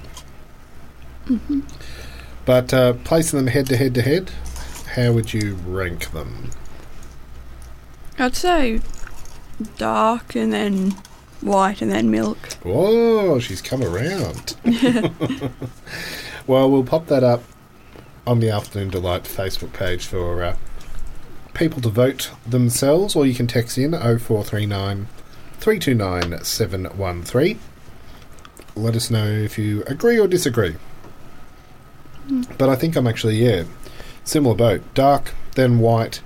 [2.44, 4.30] But uh, placing them head to head to head,
[4.94, 6.50] how would you rank them?
[8.18, 8.80] I'd say
[9.76, 10.96] dark and then
[11.40, 12.38] white and then milk.
[12.64, 14.56] Oh, she's come around.
[16.46, 17.42] well, we'll pop that up
[18.28, 20.56] on the Afternoon Delight Facebook page for uh,
[21.54, 25.08] people to vote themselves, or you can text in 0439
[25.58, 27.58] 329 713.
[28.76, 30.76] Let us know if you agree or disagree.
[32.58, 33.64] But I think I'm actually, yeah,
[34.24, 34.82] similar boat.
[34.92, 36.20] Dark, then white,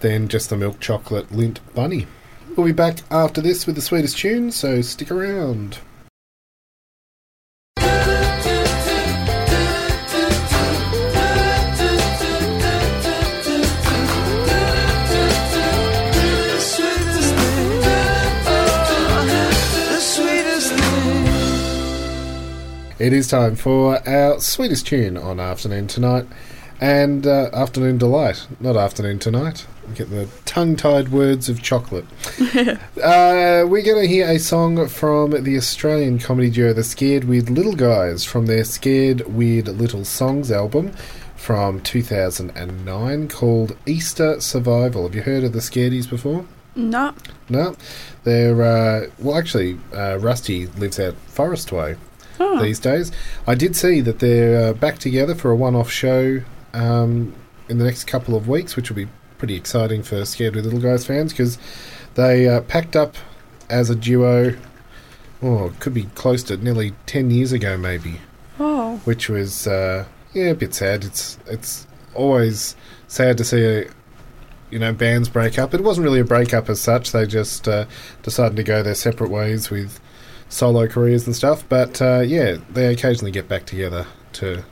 [0.00, 2.08] then just the milk chocolate Lindt bunny.
[2.56, 5.78] We'll be back after this with the sweetest tune, so stick around.
[23.08, 26.26] It is time for our sweetest tune on Afternoon Tonight
[26.78, 29.66] and uh, Afternoon Delight, not Afternoon Tonight.
[29.86, 32.04] I'm the tongue tied words of chocolate.
[32.38, 37.48] uh, we're going to hear a song from the Australian comedy duo The Scared Weird
[37.48, 40.92] Little Guys from their Scared Weird Little Songs album
[41.34, 45.04] from 2009 called Easter Survival.
[45.04, 46.44] Have you heard of the Scaredies before?
[46.76, 47.14] No.
[47.48, 47.74] No,
[48.24, 49.38] they're uh, well.
[49.38, 51.96] Actually, uh, Rusty lives out Forrest Way
[52.40, 52.62] Oh.
[52.62, 53.10] these days.
[53.46, 56.40] I did see that they're uh, back together for a one-off show
[56.74, 57.34] um,
[57.68, 60.80] in the next couple of weeks, which will be pretty exciting for Scared Weird Little
[60.80, 61.58] Guys fans because
[62.14, 63.16] they uh, packed up
[63.70, 64.56] as a duo.
[65.42, 68.20] Oh, it could be close to nearly ten years ago, maybe
[68.58, 69.00] Oh.
[69.04, 71.04] which was uh, yeah a bit sad.
[71.04, 72.74] It's it's always
[73.06, 73.88] sad to see a,
[74.70, 75.74] you know bands break up.
[75.74, 77.12] It wasn't really a breakup as such.
[77.12, 77.84] They just uh,
[78.24, 80.00] decided to go their separate ways with
[80.48, 81.64] solo careers and stuff.
[81.68, 84.64] But uh, yeah, they occasionally get back together to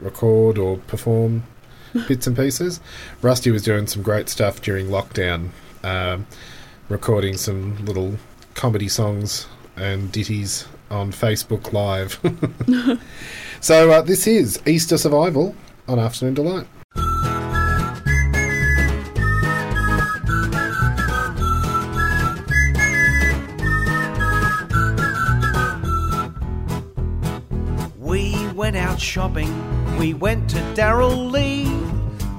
[0.00, 1.44] record or perform
[2.08, 2.80] bits and pieces.
[3.22, 5.50] Rusty was doing some great stuff during lockdown,
[5.82, 6.26] um,
[6.88, 8.16] recording some little
[8.54, 12.20] comedy songs and ditties on Facebook Live.
[13.64, 15.54] So uh, this is Easter Survival
[15.88, 16.66] on Afternoon Delight.
[29.04, 31.70] Shopping, we went to Darrell Lea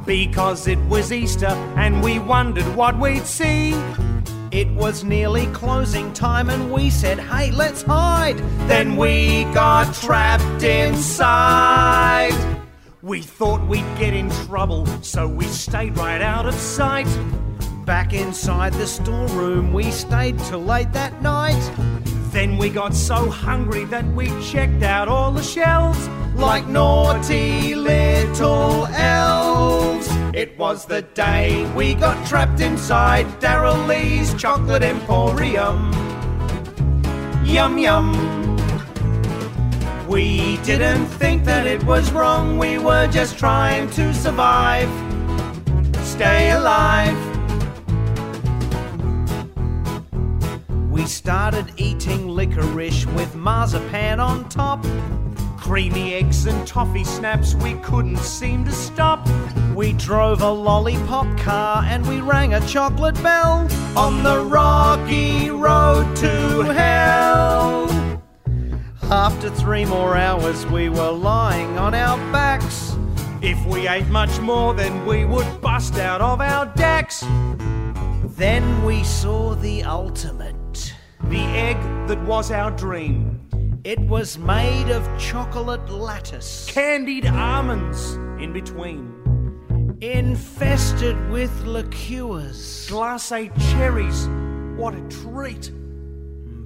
[0.06, 3.73] because it was Easter and we wondered what we'd see.
[4.51, 8.39] It was nearly closing time and we said, hey, let's hide.
[8.67, 12.34] Then we got trapped inside.
[13.04, 17.08] We thought we'd get in trouble, so we stayed right out of sight.
[17.86, 21.62] Back inside the storeroom, we stayed till late that night.
[22.36, 28.88] Then we got so hungry that we checked out all the shelves like naughty little
[28.88, 30.10] elves.
[30.34, 35.93] It was the day we got trapped inside Darrell Lea's chocolate emporium.
[37.45, 38.12] Yum yum.
[40.10, 44.89] We didn't think that it was wrong, we were just trying to survive.
[46.04, 47.35] Stay alive.
[50.95, 54.81] We started eating licorice with marzipan on top.
[55.58, 59.27] Creamy eggs and toffee snaps, we couldn't seem to stop.
[59.75, 66.15] We drove a lollipop car and we rang a chocolate bell on the rocky road
[66.15, 68.23] to hell.
[69.12, 72.95] After three more hours, we were lying on our backs.
[73.41, 77.19] If we ate much more, then we would bust out of our decks.
[78.38, 80.54] Then we saw the ultimate.
[81.29, 83.41] The egg that was our dream.
[83.83, 86.65] It was made of chocolate lattice.
[86.69, 89.11] Candied almonds in between.
[90.01, 92.88] Infested with liqueurs.
[92.89, 94.27] Glacé cherries
[94.79, 95.71] What a treat!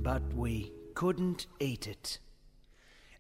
[0.04, 2.20] But we couldn't eat it.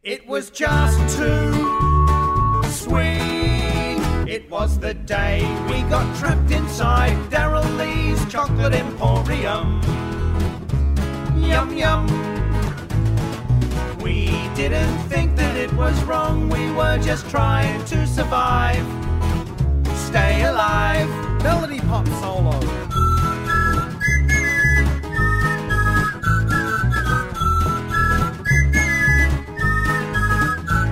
[0.03, 3.99] It was just too sweet.
[4.27, 9.98] It was the day we got trapped inside Darrell Lea's chocolate emporium.
[11.49, 12.05] Yum yum.
[14.03, 18.85] We didn't think that it was wrong, we were just trying to survive.
[19.97, 21.09] Stay alive.
[21.41, 22.55] Melody pop solo.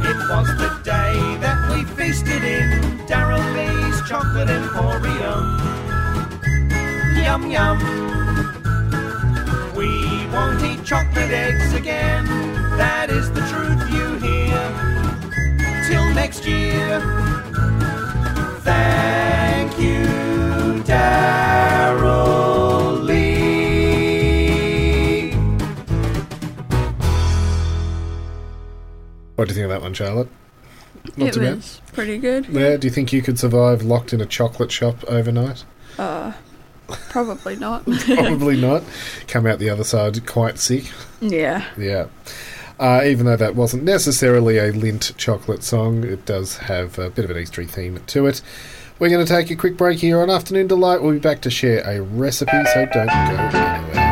[0.10, 5.44] It was the day that we feasted in Darrell Lea's chocolate emporium.
[7.24, 8.17] Yum yum.
[9.78, 12.26] We won't eat chocolate eggs again.
[12.78, 14.72] That is the truth you hear.
[15.88, 17.00] Till next year.
[18.62, 23.28] Thank you, Darrell Lea.
[29.36, 30.30] What do you think of that one, Charlotte?
[31.16, 31.58] Not it too bad.
[31.58, 32.48] was pretty good.
[32.48, 35.66] Yeah, do you think you could survive locked in a chocolate shop overnight?
[36.00, 36.32] Uh,
[36.88, 37.86] Probably not.
[38.06, 38.84] Probably not.
[39.28, 40.86] Come out the other side quite sick.
[41.22, 41.66] yeah.
[41.78, 42.08] Yeah.
[42.80, 47.26] Uh, even though that wasn't necessarily a Lindt chocolate song, it does have a bit
[47.26, 48.42] of an Eastery theme to it.
[49.00, 51.02] We're going to take a quick break here on Afternoon Delight.
[51.02, 54.07] We'll be back to share a recipe, so don't go anywhere.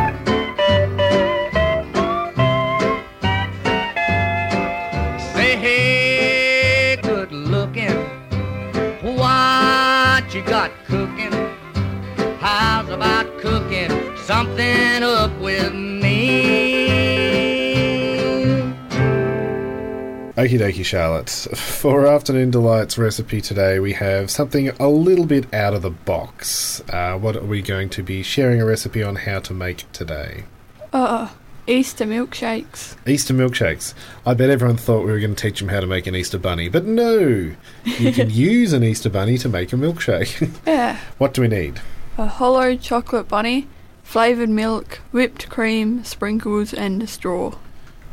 [20.36, 21.30] Okie dokie, Charlotte.
[21.30, 26.82] For Afternoon Delight's recipe today, we have something a little bit out of the box.
[26.90, 30.44] Uh, what are we going to be sharing a recipe on how to make today?
[30.92, 31.30] Uh,
[31.66, 32.96] Easter milkshakes.
[33.08, 33.94] Easter milkshakes.
[34.26, 36.38] I bet everyone thought we were going to teach them how to make an Easter
[36.38, 37.52] bunny, but no!
[37.84, 40.50] You can use an Easter bunny to make a milkshake.
[40.66, 40.98] Yeah.
[41.16, 41.80] what do we need?
[42.18, 43.68] A hollow chocolate bunny,
[44.02, 47.54] flavoured milk, whipped cream, sprinkles, and a straw.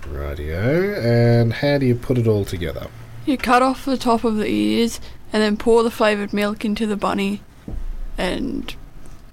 [0.04, 0.98] Rightio.
[1.04, 2.88] And how do you put it all together?
[3.26, 5.00] You cut off the top of the ears
[5.32, 7.42] and then pour the flavoured milk into the bunny
[8.18, 8.76] and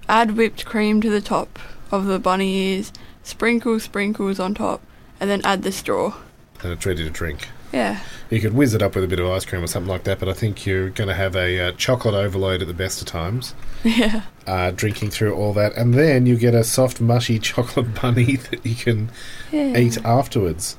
[0.08, 1.58] add whipped cream to the top
[1.90, 4.80] of the bunny ears, sprinkle sprinkles on top,
[5.18, 6.14] and then add the straw.
[6.62, 7.48] And it's ready to drink.
[7.72, 8.00] Yeah.
[8.30, 10.18] You could whiz it up with a bit of ice cream or something like that,
[10.18, 13.06] but I think you're going to have a uh, chocolate overload at the best of
[13.06, 13.54] times.
[13.84, 14.22] Yeah.
[14.46, 18.64] uh, drinking through all that, and then you get a soft, mushy chocolate bunny that
[18.66, 19.10] you can
[19.50, 19.76] Yeah.
[19.78, 20.76] eat afterwards.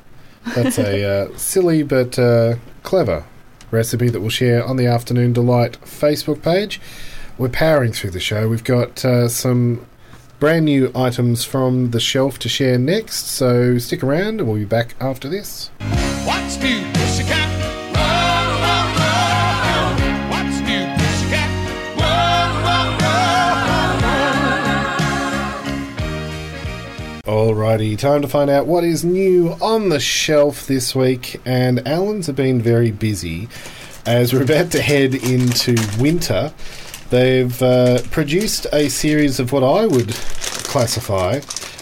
[0.55, 3.23] That's a uh, silly but uh, clever
[3.71, 6.79] recipe that we'll share on the Afternoon Delight Facebook page.
[7.37, 8.47] We're powering through the show.
[8.49, 9.85] We've got uh, some
[10.39, 14.65] brand new items from the shelf to share next, so stick around and we'll be
[14.65, 15.69] back after this.
[16.23, 17.49] What's new, pussycat?
[17.95, 18.03] Whoa,
[18.61, 20.29] whoa, whoa.
[20.29, 21.49] What's new, pussycat?
[21.97, 22.85] Whoa, whoa,
[27.23, 27.53] whoa.
[27.53, 31.41] Alrighty, time to find out what is new on the shelf this week.
[31.43, 33.49] And Allen's have been very busy
[34.05, 36.53] as we're about to head into winter.
[37.09, 41.39] They've uh, produced a series of what I would classify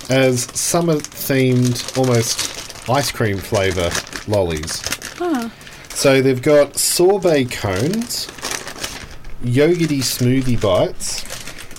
[0.10, 2.59] as summer themed, almost
[2.90, 3.90] ice cream flavour
[4.28, 4.82] lollies.
[5.90, 8.28] So they've got sorbet cones,
[9.44, 11.26] yogurty smoothie bites,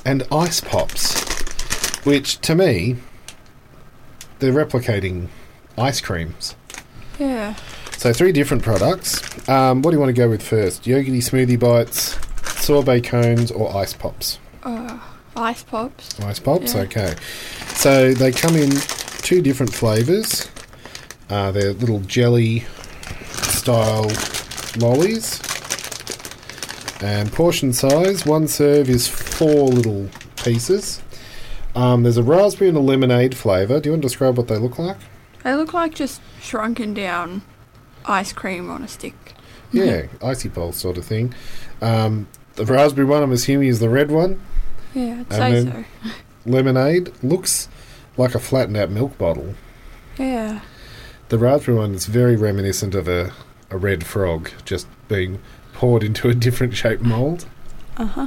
[0.04, 1.18] and ice pops,
[2.04, 2.96] which to me
[4.38, 5.28] they're replicating
[5.78, 6.54] ice creams.
[7.18, 7.54] Yeah.
[7.96, 9.46] So three different products.
[9.48, 10.84] Um, what do you want to go with first?
[10.84, 12.18] Yogurty smoothie bites,
[12.62, 14.38] sorbet cones, or ice pops?
[15.36, 16.20] Ice pops.
[16.20, 16.80] Ice pops, Yeah.
[16.82, 17.14] okay.
[17.68, 18.70] So they come in
[19.22, 20.48] two different flavours.
[21.30, 22.64] Uh, they're little jelly
[23.32, 24.10] style
[24.78, 25.40] lollies.
[27.02, 31.00] And portion size, one serve is four little pieces.
[31.74, 33.80] Um, there's a raspberry and a lemonade flavour.
[33.80, 34.96] Do you want to describe what they look like?
[35.44, 37.42] They look like just shrunken down
[38.04, 39.14] ice cream on a stick.
[39.72, 41.32] Yeah, icy pulse sort of thing.
[41.80, 44.40] Um, the raspberry one, I'm assuming, is the red one.
[44.94, 46.10] Yeah, I'd And say so.
[46.46, 47.68] Lemonade looks
[48.16, 49.54] like a flattened out milk bottle.
[50.18, 50.60] Yeah.
[51.30, 53.32] The raspberry one is very reminiscent of a,
[53.70, 55.40] a red frog just being
[55.72, 57.46] poured into a different shaped mould.
[57.96, 58.26] Uh huh.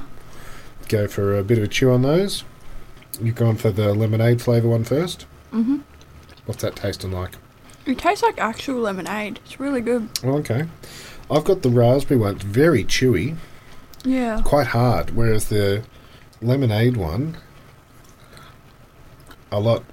[0.90, 2.44] Go for a bit of a chew on those.
[3.22, 5.26] You've gone for the lemonade flavour one first.
[5.52, 5.82] Mhm.
[6.46, 7.32] What's that tasting like?
[7.86, 9.40] It tastes like actual lemonade.
[9.46, 10.10] It's really good.
[10.24, 10.66] Well, okay.
[11.30, 12.36] I've got the raspberry one.
[12.36, 13.36] It's very chewy,
[14.04, 14.42] Yeah.
[14.44, 15.84] quite hard, whereas the
[16.42, 17.38] lemonade one,
[19.52, 19.84] a lot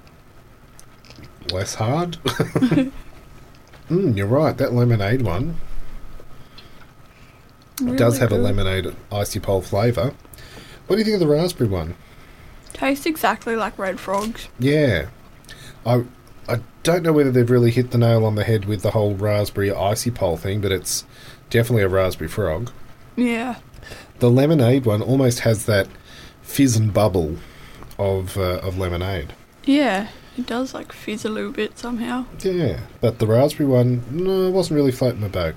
[1.52, 2.12] less hard.
[3.88, 4.56] mm, you're right.
[4.56, 5.60] That lemonade one
[7.96, 10.14] does Really have a lemonade icy pole flavour.
[10.86, 11.94] What do you think of the raspberry one?
[12.72, 14.48] Tastes exactly like red frogs.
[14.58, 15.08] Yeah,
[15.86, 16.04] I
[16.48, 19.14] I don't know whether they've really hit the nail on the head with the whole
[19.14, 21.04] raspberry icy pole thing, but it's
[21.48, 22.70] definitely a raspberry frog.
[23.16, 23.56] Yeah.
[24.18, 25.88] The lemonade one almost has that
[26.42, 27.36] fizz and bubble
[27.98, 29.34] of uh, of lemonade.
[29.64, 30.08] Yeah.
[30.38, 32.24] It does like fizz a little bit somehow.
[32.40, 35.54] Yeah, but the raspberry one, no, it wasn't really floating my boat.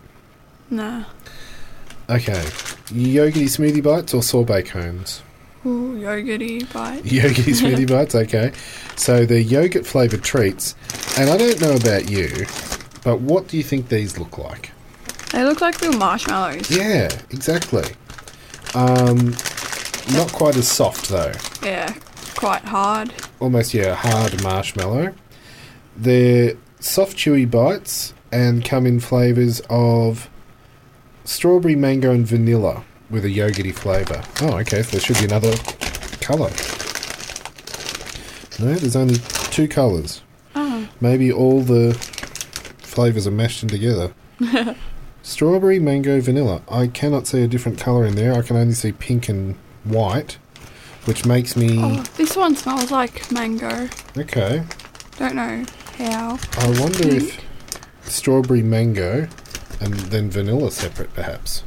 [0.70, 1.06] Nah.
[2.10, 2.42] Okay,
[2.90, 5.22] yogurty smoothie bites or sorbet cones?
[5.66, 7.04] Ooh, yogurty bite.
[7.04, 8.52] Yogurty smoothie bites, okay.
[8.98, 10.76] So they're yogurt flavoured treats,
[11.18, 12.46] and I don't know about you,
[13.04, 14.72] but what do you think these look like?
[15.32, 16.70] They look like little marshmallows.
[16.70, 17.86] Yeah, exactly.
[18.76, 19.36] Um,
[20.12, 21.32] not quite as soft though.
[21.64, 21.94] Yeah.
[22.36, 23.14] Quite hard.
[23.40, 25.14] Almost yeah, hard marshmallow.
[25.96, 30.30] They're soft, chewy bites and come in flavours of
[31.24, 34.24] strawberry, mango, and vanilla with a yogurty flavour.
[34.42, 34.82] Oh, okay.
[34.82, 35.56] So there should be another
[36.20, 36.50] colour.
[38.60, 39.16] No, there's only
[39.52, 40.22] two colours.
[40.56, 40.88] Oh.
[41.02, 41.94] Maybe all the
[42.80, 44.14] flavours are mashed in together.
[45.24, 46.62] Strawberry, mango, vanilla.
[46.70, 48.34] I cannot see a different colour in there.
[48.34, 50.38] I can only see pink and white,
[51.06, 53.90] which makes me Oh, this one smells like mango.
[54.18, 54.64] okay.
[55.18, 55.66] Don't know
[55.98, 56.40] how.
[56.58, 57.40] I wonder if
[58.04, 59.28] strawberry, mango,
[59.80, 61.64] and then vanilla separate, perhaps.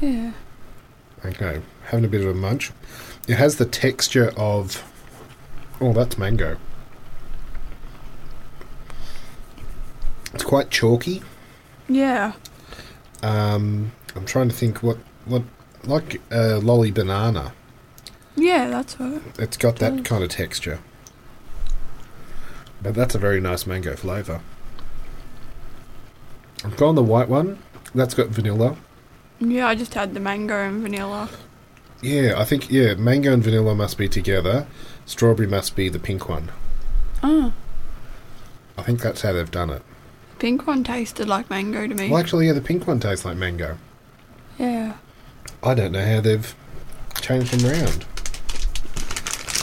[0.00, 0.32] Yeah.
[1.24, 2.72] Okay, having a bit of a munch.
[3.28, 4.82] It has the texture of.
[5.80, 6.56] Oh, that's mango.
[10.34, 11.22] It's quite chalky.
[11.88, 12.32] Yeah.
[13.22, 15.42] Um, I'm trying to think what what
[15.84, 17.52] like a lolly banana.
[18.36, 19.22] Yeah, that's what.
[19.38, 20.04] It's got that mm.
[20.04, 20.80] kind of texture.
[22.82, 24.40] But that's a very nice mango flavour.
[26.64, 27.58] I've gone the white one.
[27.94, 28.76] That's got vanilla.
[29.40, 31.28] Yeah, I just had the mango and vanilla.
[32.00, 34.66] Yeah, I think yeah, mango and vanilla must be together.
[35.06, 36.50] Strawberry must be the pink one.
[37.22, 37.52] Oh,
[38.76, 39.82] I think that's how they've done it.
[40.38, 42.08] pink one tasted like mango to me.
[42.08, 43.78] Well, actually, yeah, the pink one tastes like mango.
[44.58, 44.94] Yeah.
[45.62, 46.54] I don't know how they've
[47.20, 48.04] changed them round.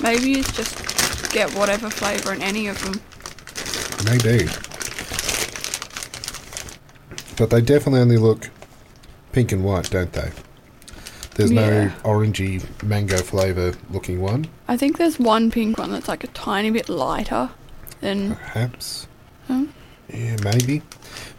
[0.01, 2.99] Maybe it's just get whatever flavour in any of them.
[4.05, 4.47] Maybe.
[7.37, 8.49] But they definitely only look
[9.31, 10.31] pink and white, don't they?
[11.35, 11.91] There's no Yeah.
[12.03, 16.69] orangey mango flavour looking one, I think there's one pink one that's like a tiny
[16.69, 17.49] bit lighter
[18.01, 18.35] than.
[18.35, 19.07] perhaps.
[19.47, 19.65] Hmm?
[20.13, 20.81] Yeah, maybe.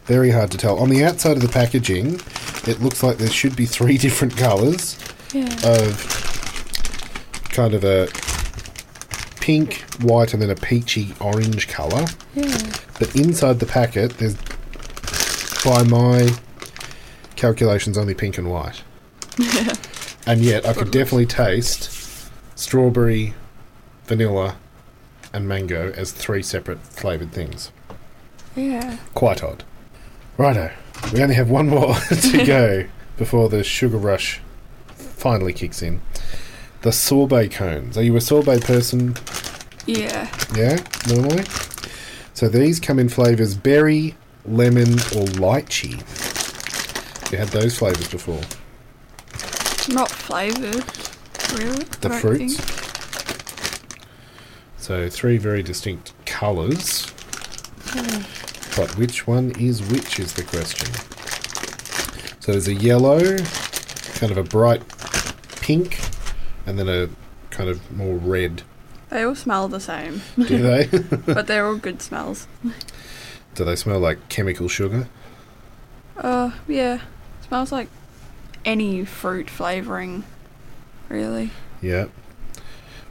[0.07, 0.79] Very hard to tell.
[0.79, 2.21] On the outside of the packaging,
[2.67, 4.97] it looks like there should be three different colours
[5.35, 5.55] Yeah.
[5.65, 6.07] of
[7.51, 8.09] kind of a
[9.41, 12.07] pink, white, and then a peachy orange colour.
[12.35, 12.73] yeah.
[12.99, 14.37] But inside the packet, there's,
[15.65, 16.31] by my
[17.37, 18.83] calculations, only pink and white.
[20.27, 23.35] and yet, I could definitely taste strawberry,
[24.05, 24.57] vanilla,
[25.33, 27.73] and mango as three separate flavoured things.
[28.55, 28.99] Yeah.
[29.15, 29.65] Quite odd.
[30.37, 30.71] Righto,
[31.13, 32.87] we only have one more to go
[33.17, 34.41] before the sugar rush
[34.95, 36.01] finally kicks in.
[36.83, 37.99] The sorbet cones.
[37.99, 39.15] Are you a sorbet person?
[39.87, 40.31] Yeah.
[40.55, 40.79] Yeah,
[41.09, 41.45] normally.
[42.33, 44.15] So these come in flavours berry,
[44.47, 46.01] lemon, or lychee.
[47.31, 48.41] You had those flavours before.
[49.95, 50.85] Not flavoured.
[51.59, 51.85] Really?
[52.01, 52.57] The fruits.
[52.57, 54.03] think.
[54.79, 57.07] So three very distinct colours.
[57.91, 58.23] Hmm.
[58.81, 60.89] But which one is which is the question.
[62.41, 63.37] So there's a yellow,
[64.15, 64.83] kind of a bright
[65.61, 66.01] pink,
[66.71, 67.09] and then a
[67.51, 68.63] kind of more red.
[69.11, 70.87] They all smell the same, Do they?
[71.27, 72.47] but they're all good smells.
[73.55, 75.09] Do they smell like chemical sugar?
[76.17, 77.01] Uh, yeah.
[77.47, 77.89] Smells like
[78.65, 80.23] any fruit flavouring,
[81.09, 81.51] really.
[81.83, 82.07] Yeah.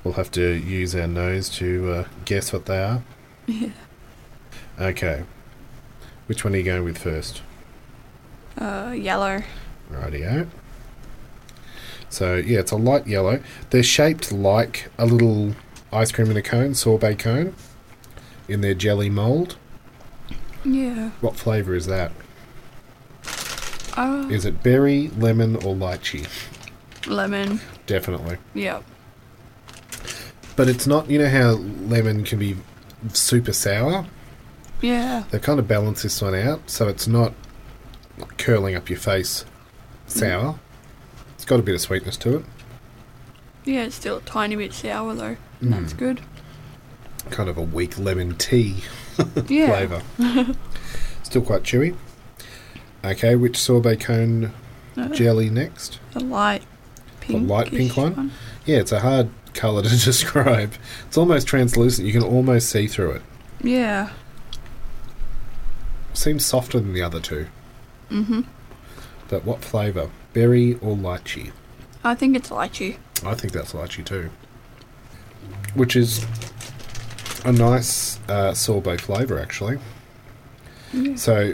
[0.04, 3.04] We'll have to use our nose to uh, guess what they are.
[3.46, 3.72] Yeah.
[4.80, 5.24] Okay.
[6.28, 7.42] Which one are you going with first?
[8.58, 9.44] Uh, yellow.
[9.92, 10.48] Rightio.
[12.10, 13.42] So, yeah, it's a light yellow.
[13.70, 15.56] They're shaped like a little
[15.94, 17.56] ice cream in a cone, sorbet cone,
[18.48, 19.56] in their jelly mould.
[20.66, 21.12] Yeah.
[21.22, 22.12] What flavour is that?
[23.96, 26.28] Uh, Is it berry, lemon, or lychee?
[27.08, 27.60] lemon.
[27.86, 28.38] Definitely.
[28.54, 28.84] Yep.
[30.56, 32.56] But it's not, you know how lemon can be
[33.14, 34.06] super sour?
[34.82, 35.24] Yeah.
[35.32, 37.34] They've kind of balance this one out, so it's not
[38.38, 39.46] curling up your face
[40.08, 40.52] sour.
[40.52, 40.69] It's
[41.50, 42.46] got a bit of sweetness to it.
[43.66, 45.36] Yeah, it's still a tiny bit sour though.
[45.60, 46.22] and That's good.
[47.32, 48.76] kind of a weak lemon tea
[49.46, 50.02] flavour.
[51.24, 51.96] Still quite chewy.
[53.04, 54.52] Okay, which sorbet cone
[55.12, 56.00] jelly next?
[56.14, 56.64] The light
[57.20, 57.48] pink.
[57.50, 58.32] light pink one?
[58.66, 60.74] Yeah, it's a hard colour to describe.
[61.08, 62.08] It's almost translucent.
[62.08, 63.22] You can almost see through it.
[63.62, 64.10] Yeah.
[66.14, 67.48] Seems softer than the other two.
[68.10, 68.46] Mhm.
[69.28, 70.10] But what flavour?
[70.34, 71.52] Berry or lychee?
[72.04, 72.98] I think it's lychee.
[73.26, 74.30] I think that's lychee too.
[75.74, 76.26] Which is
[77.46, 79.80] a nice uh, sorbet flavour, actually.
[81.16, 81.54] So,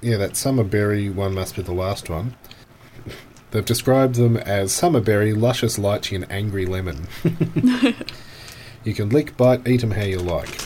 [0.00, 2.34] yeah, that summer berry one must be the last one.
[3.52, 7.06] They've described them as summer berry, luscious lychee, and angry lemon.
[8.84, 10.61] you can lick, bite, eat them how you like.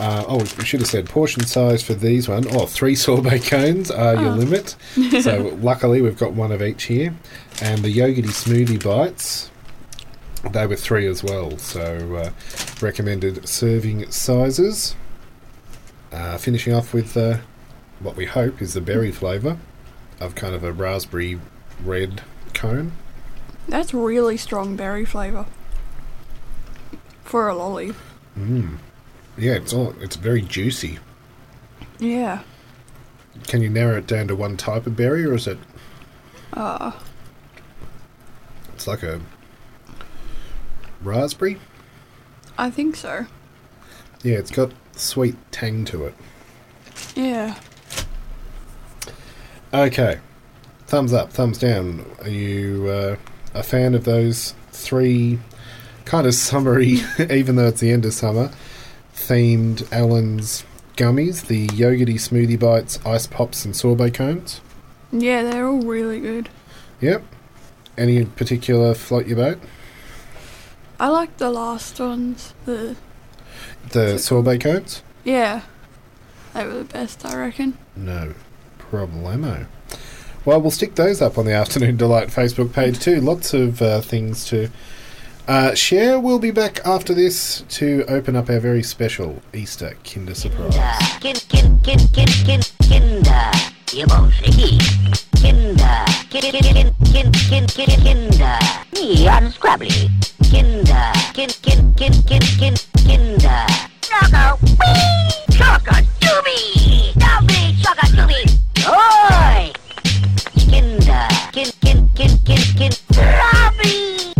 [0.00, 2.44] Uh, oh, we should have said portion size for these one.
[2.50, 4.76] Oh, three sorbet cones are your limit.
[5.22, 7.14] so luckily we've got one of each here.
[7.62, 9.50] And the yogurty smoothie bites,
[10.50, 11.56] they were three as well.
[11.58, 12.30] So uh,
[12.80, 14.96] recommended serving sizes.
[16.12, 17.38] Uh, finishing off with uh,
[18.00, 19.58] what we hope is the berry flavour
[20.20, 21.40] of kind of a raspberry
[21.84, 22.22] red
[22.52, 22.92] cone.
[23.68, 25.46] That's really strong berry flavour.
[27.24, 27.94] For a lolly.
[29.36, 30.98] Yeah, it's all it's very juicy.
[31.98, 32.42] Yeah.
[33.48, 35.58] Can you narrow it down to one type of berry, or is it?
[36.52, 36.92] Uh,
[38.74, 39.20] It's like a
[41.02, 41.58] raspberry.
[42.56, 43.26] I think so.
[44.22, 46.14] Yeah, it's got sweet tang to it.
[47.16, 47.56] Yeah.
[49.72, 50.20] Okay,
[50.86, 52.04] thumbs up, thumbs down.
[52.22, 53.16] Are you uh,
[53.54, 55.40] a fan of those three
[56.04, 58.52] kind of summery, even though it's the end of summer,
[59.28, 60.64] themed Allen's
[60.96, 61.46] gummies?
[61.46, 64.60] The yogurty smoothie bites, ice pops, and sorbet cones.
[65.12, 66.48] Yeah, they're all really good.
[67.00, 67.22] Yep.
[67.96, 69.58] Any in particular float your boat?
[70.98, 72.54] I like the last ones.
[72.64, 72.96] The
[73.90, 75.02] The sorbet cones?
[75.24, 75.62] yeah,
[76.52, 77.78] they were the best, I reckon.
[77.96, 78.34] No
[78.78, 79.66] problemo.
[80.44, 83.20] Well, we'll stick those up on the Afternoon Delight Facebook page too.
[83.20, 84.68] Lots of uh, things to
[85.48, 86.18] uh, share.
[86.20, 90.74] We'll be back after this to open up our very special Easter Kinder Surprise.
[91.20, 93.50] Kin, kin, kin, kin, kin, Kinder.
[94.08, 94.78] Bolschewiki.
[95.40, 96.04] Kinder.
[96.30, 98.58] Kin, kin, kin, kin, kin, kin, Kinder.
[98.92, 100.10] Me.
[100.50, 101.12] Kinder.
[101.34, 102.74] Kin, kin, kin, kin, kin,
[103.04, 103.66] Kinder.
[104.60, 105.56] Whee!
[105.56, 107.12] Choco doobie.
[107.14, 108.44] Doobie.
[108.86, 109.72] Oi!
[110.56, 111.28] Kinder.
[111.52, 112.92] Kin, kin, kin, kin, kin.
[113.16, 114.33] Robbie.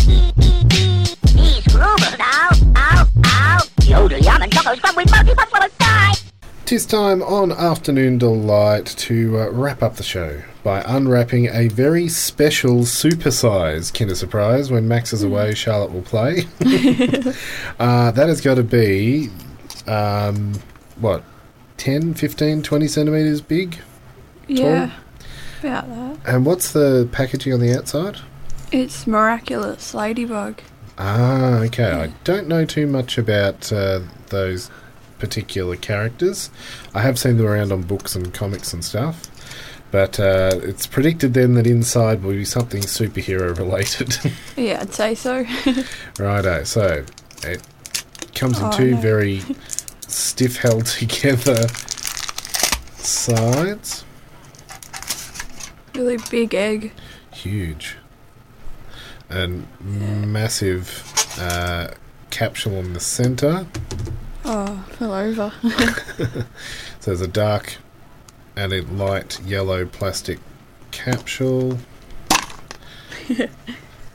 [4.64, 6.12] Yodel, yum, and Choco scrub with multi die.
[6.64, 12.08] Tis time on Afternoon Delight to uh, wrap up the show by unwrapping a very
[12.08, 14.70] special supersize Kinder Surprise.
[14.70, 16.46] When Max is away, Charlotte will play.
[17.78, 19.28] uh, that has got to be,
[19.86, 20.54] um,
[20.96, 21.22] what,
[21.76, 23.78] 10, 15, 20 centimetres big?
[24.48, 24.92] Yeah,
[25.60, 26.18] about that.
[26.26, 28.20] And what's the packaging on the outside?
[28.72, 30.62] It's miraculous ladybug.
[30.98, 31.90] Ah, okay.
[31.90, 34.70] I don't know too much about uh, those
[35.18, 36.50] particular characters.
[36.94, 39.22] I have seen them around on books and comics and stuff.
[39.90, 44.16] But uh, it's predicted then that inside will be something superhero related.
[44.56, 45.44] Yeah, I'd say so.
[46.18, 46.64] Righto.
[46.64, 47.04] So
[47.44, 47.62] it
[48.34, 49.00] comes in Oh, two no.
[49.00, 49.42] very
[50.08, 51.66] stiff held together
[52.96, 54.04] sides.
[55.94, 56.92] really big egg.
[57.32, 57.96] Huge.
[59.30, 61.02] And massive
[61.38, 61.88] uh,
[62.30, 63.66] capsule in the centre.
[64.44, 65.52] Oh, fell over.
[67.00, 67.76] So there's a dark
[68.56, 70.38] and a light yellow plastic
[70.90, 71.76] capsule.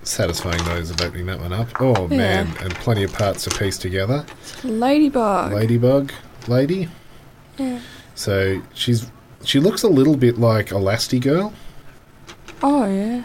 [0.03, 1.67] Satisfying noise of opening that one up.
[1.79, 4.25] Oh man, and plenty of parts to piece together.
[4.63, 5.53] ladybug.
[5.53, 6.11] Ladybug
[6.47, 6.87] lady.
[7.59, 7.79] Yeah.
[8.15, 9.11] So she's
[9.43, 11.53] she looks a little bit like Elastigirl,
[12.63, 13.23] Oh yeah.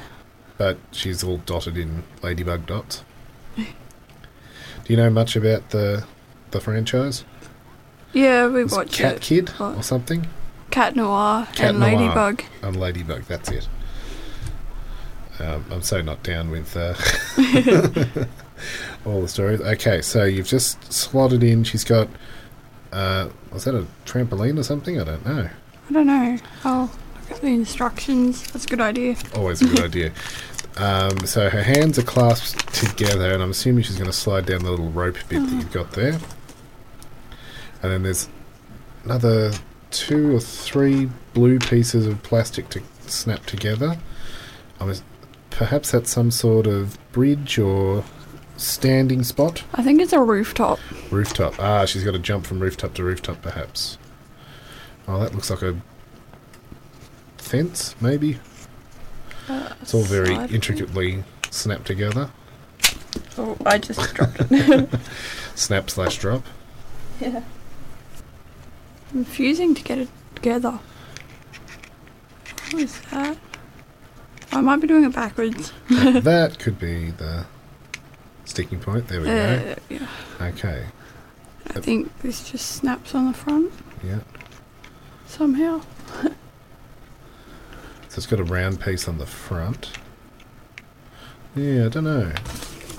[0.58, 3.02] But she's all dotted in ladybug dots.
[3.56, 3.64] Do
[4.92, 6.04] you know much about the
[6.50, 7.24] the franchise?
[8.12, 9.22] Yeah, we watched Cat it.
[9.22, 9.74] Kid Oh.
[9.76, 10.26] or something?
[10.70, 11.90] Cat Noir Cat and Noir.
[11.96, 12.44] Ladybug.
[12.62, 13.68] And Ladybug, that's it.
[15.40, 16.94] Um, I'm so not down with uh,
[19.04, 19.60] all the stories.
[19.60, 21.64] Okay, so you've just slotted in.
[21.64, 22.08] She's got.
[22.92, 25.00] Uh, was that a trampoline or something?
[25.00, 25.48] I don't know.
[25.88, 26.38] I don't know.
[26.64, 27.03] Oh, look at
[27.40, 28.42] the instructions.
[28.52, 29.16] That's a good idea.
[29.34, 30.12] Always a good idea.
[30.76, 34.64] Um, so her hands are clasped together, and I'm assuming she's going to slide down
[34.64, 36.18] the little rope bit that you've got there.
[37.82, 38.28] And then there's
[39.04, 39.52] another
[39.90, 43.98] two or three blue pieces of plastic to snap together.
[44.80, 45.02] I was,
[45.50, 48.04] perhaps that's some sort of bridge or
[48.56, 49.62] standing spot?
[49.74, 50.78] I think it's a rooftop.
[51.10, 51.58] Rooftop.
[51.58, 53.98] Ah, she's got to jump from rooftop to rooftop, perhaps.
[55.06, 55.76] Oh, that looks like a
[57.44, 58.38] fence, maybe.
[59.82, 62.30] It's all very intricately snapped together.
[63.36, 64.88] Oh, I just dropped it.
[65.54, 66.44] Snap slash drop.
[67.20, 67.42] yeah.
[69.10, 70.78] Confusing to get it together.
[72.70, 73.36] What is that?
[74.50, 75.72] I might be doing it backwards.
[75.90, 77.46] that could be the
[78.44, 79.08] sticking point.
[79.08, 79.98] There we Uh, yeah.
[80.38, 80.44] go.
[80.46, 80.86] Okay.
[81.76, 83.72] I think this just snaps on the front
[84.02, 84.20] Yeah.
[85.26, 85.82] somehow.
[88.16, 89.90] It's got a round piece on the front.
[91.56, 92.32] Yeah, I don't know.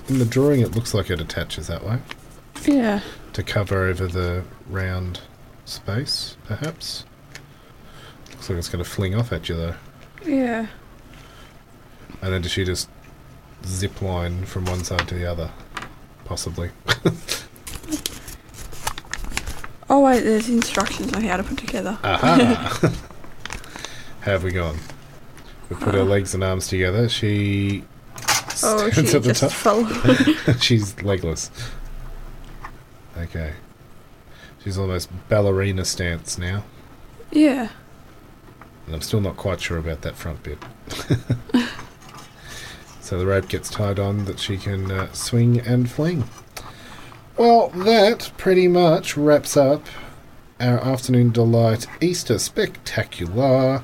[0.08, 2.00] In the drawing, it looks like it attaches that way
[2.66, 3.00] Yeah.
[3.34, 5.22] to cover over the round
[5.66, 7.06] space, perhaps.
[8.32, 9.76] Looks like it's going to fling off at you though.
[10.26, 10.68] Yeah.
[12.22, 12.90] And then does she just
[13.66, 15.50] zip line from one side to the other?
[16.26, 16.70] Possibly.
[19.90, 21.98] Oh wait, there's instructions on how to put together.
[22.04, 22.80] Aha!
[24.22, 24.80] How have we gone?
[25.70, 27.10] We put her legs and arms together.
[27.10, 27.84] She
[28.64, 29.52] oh, stands she at the just top.
[29.52, 30.56] fell.
[30.60, 31.50] She's legless.
[33.18, 33.54] Okay.
[34.64, 36.64] She's almost ballerina stance now.
[37.32, 37.70] yeah.
[38.86, 40.60] And I'm still not quite sure about that front bit.
[43.02, 46.26] so the rope gets tied on that she can uh, swing and fling.
[47.36, 49.88] Well, that pretty much wraps up
[50.60, 53.84] our Afternoon Delight Easter Spectacular.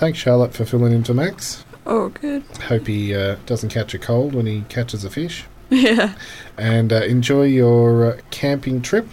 [0.00, 1.62] Thanks, Charlotte, for filling in for Max.
[1.84, 2.42] Oh, good.
[2.68, 5.44] Hope he uh, doesn't catch a cold when he catches a fish.
[5.70, 6.14] Yeah.
[6.56, 9.06] and uh, enjoy your uh, camping trip.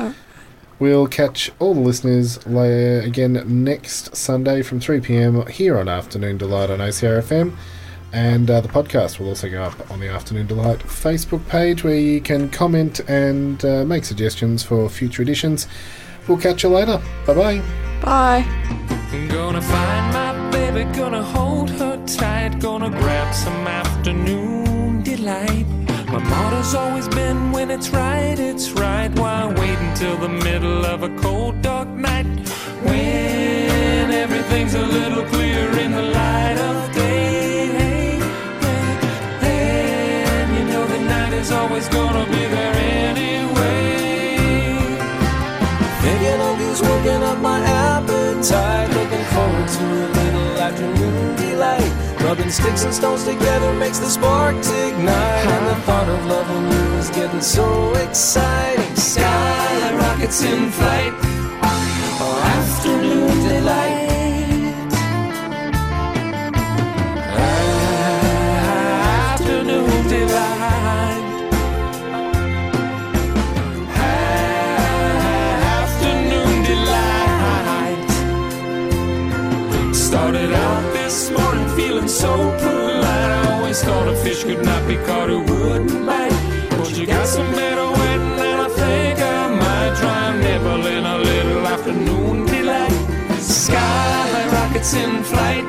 [0.00, 0.14] Oh.
[0.80, 6.70] We'll catch all the listeners again next Sunday from 3 pm here on Afternoon Delight
[6.70, 7.56] on OCRFM.
[8.12, 11.96] And uh, the podcast will also go up on the Afternoon Delight Facebook page where
[11.96, 15.68] you can comment and uh, make suggestions for future editions.
[16.26, 17.00] We'll catch you later.
[17.26, 17.89] Bye bye.
[18.02, 18.44] Bye.
[19.28, 25.66] Gonna find my baby, gonna hold her tight, gonna grab some afternoon delight.
[26.06, 29.10] My motto's always been when it's right, it's right.
[29.18, 32.26] Why wait until the middle of a cold, dark night?
[32.84, 37.66] When everything's a little clearer in the light of day.
[38.60, 38.88] Hey,
[39.40, 42.76] hey, and you know the night is always gonna be there
[43.08, 43.84] anyway.
[46.02, 46.82] Thinking of you's
[47.30, 47.79] up my
[48.40, 48.88] appetite.
[48.90, 52.20] Looking forward to a little afternoon delight.
[52.20, 55.46] Rubbing sticks and stones together makes the sparks ignite.
[55.46, 58.96] And the thought of loving you is getting so exciting.
[58.96, 61.12] Sky rockets in flight.
[61.62, 64.09] Oh, afternoon delight.
[82.10, 83.04] So polite.
[83.04, 86.32] I always thought a fish could not be caught who wouldn't bite.
[86.70, 91.18] But you got some better wetting, and I think I might try nibble in a
[91.18, 92.92] little afternoon delight.
[93.38, 95.64] Sky rockets in flight.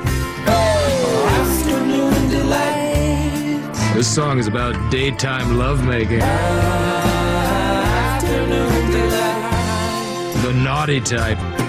[0.48, 3.94] Oh, afternoon delight.
[3.94, 6.22] This song is about daytime lovemaking.
[8.12, 10.42] Afternoon delight.
[10.44, 11.61] The naughty type.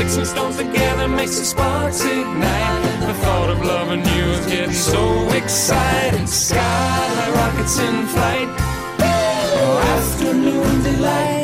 [0.00, 3.06] Sticks and stones together makes the sparks ignite.
[3.06, 6.26] The thought of loving you is getting so exciting.
[6.26, 8.48] Skyrockets in flight,
[9.00, 11.39] oh, afternoon delight.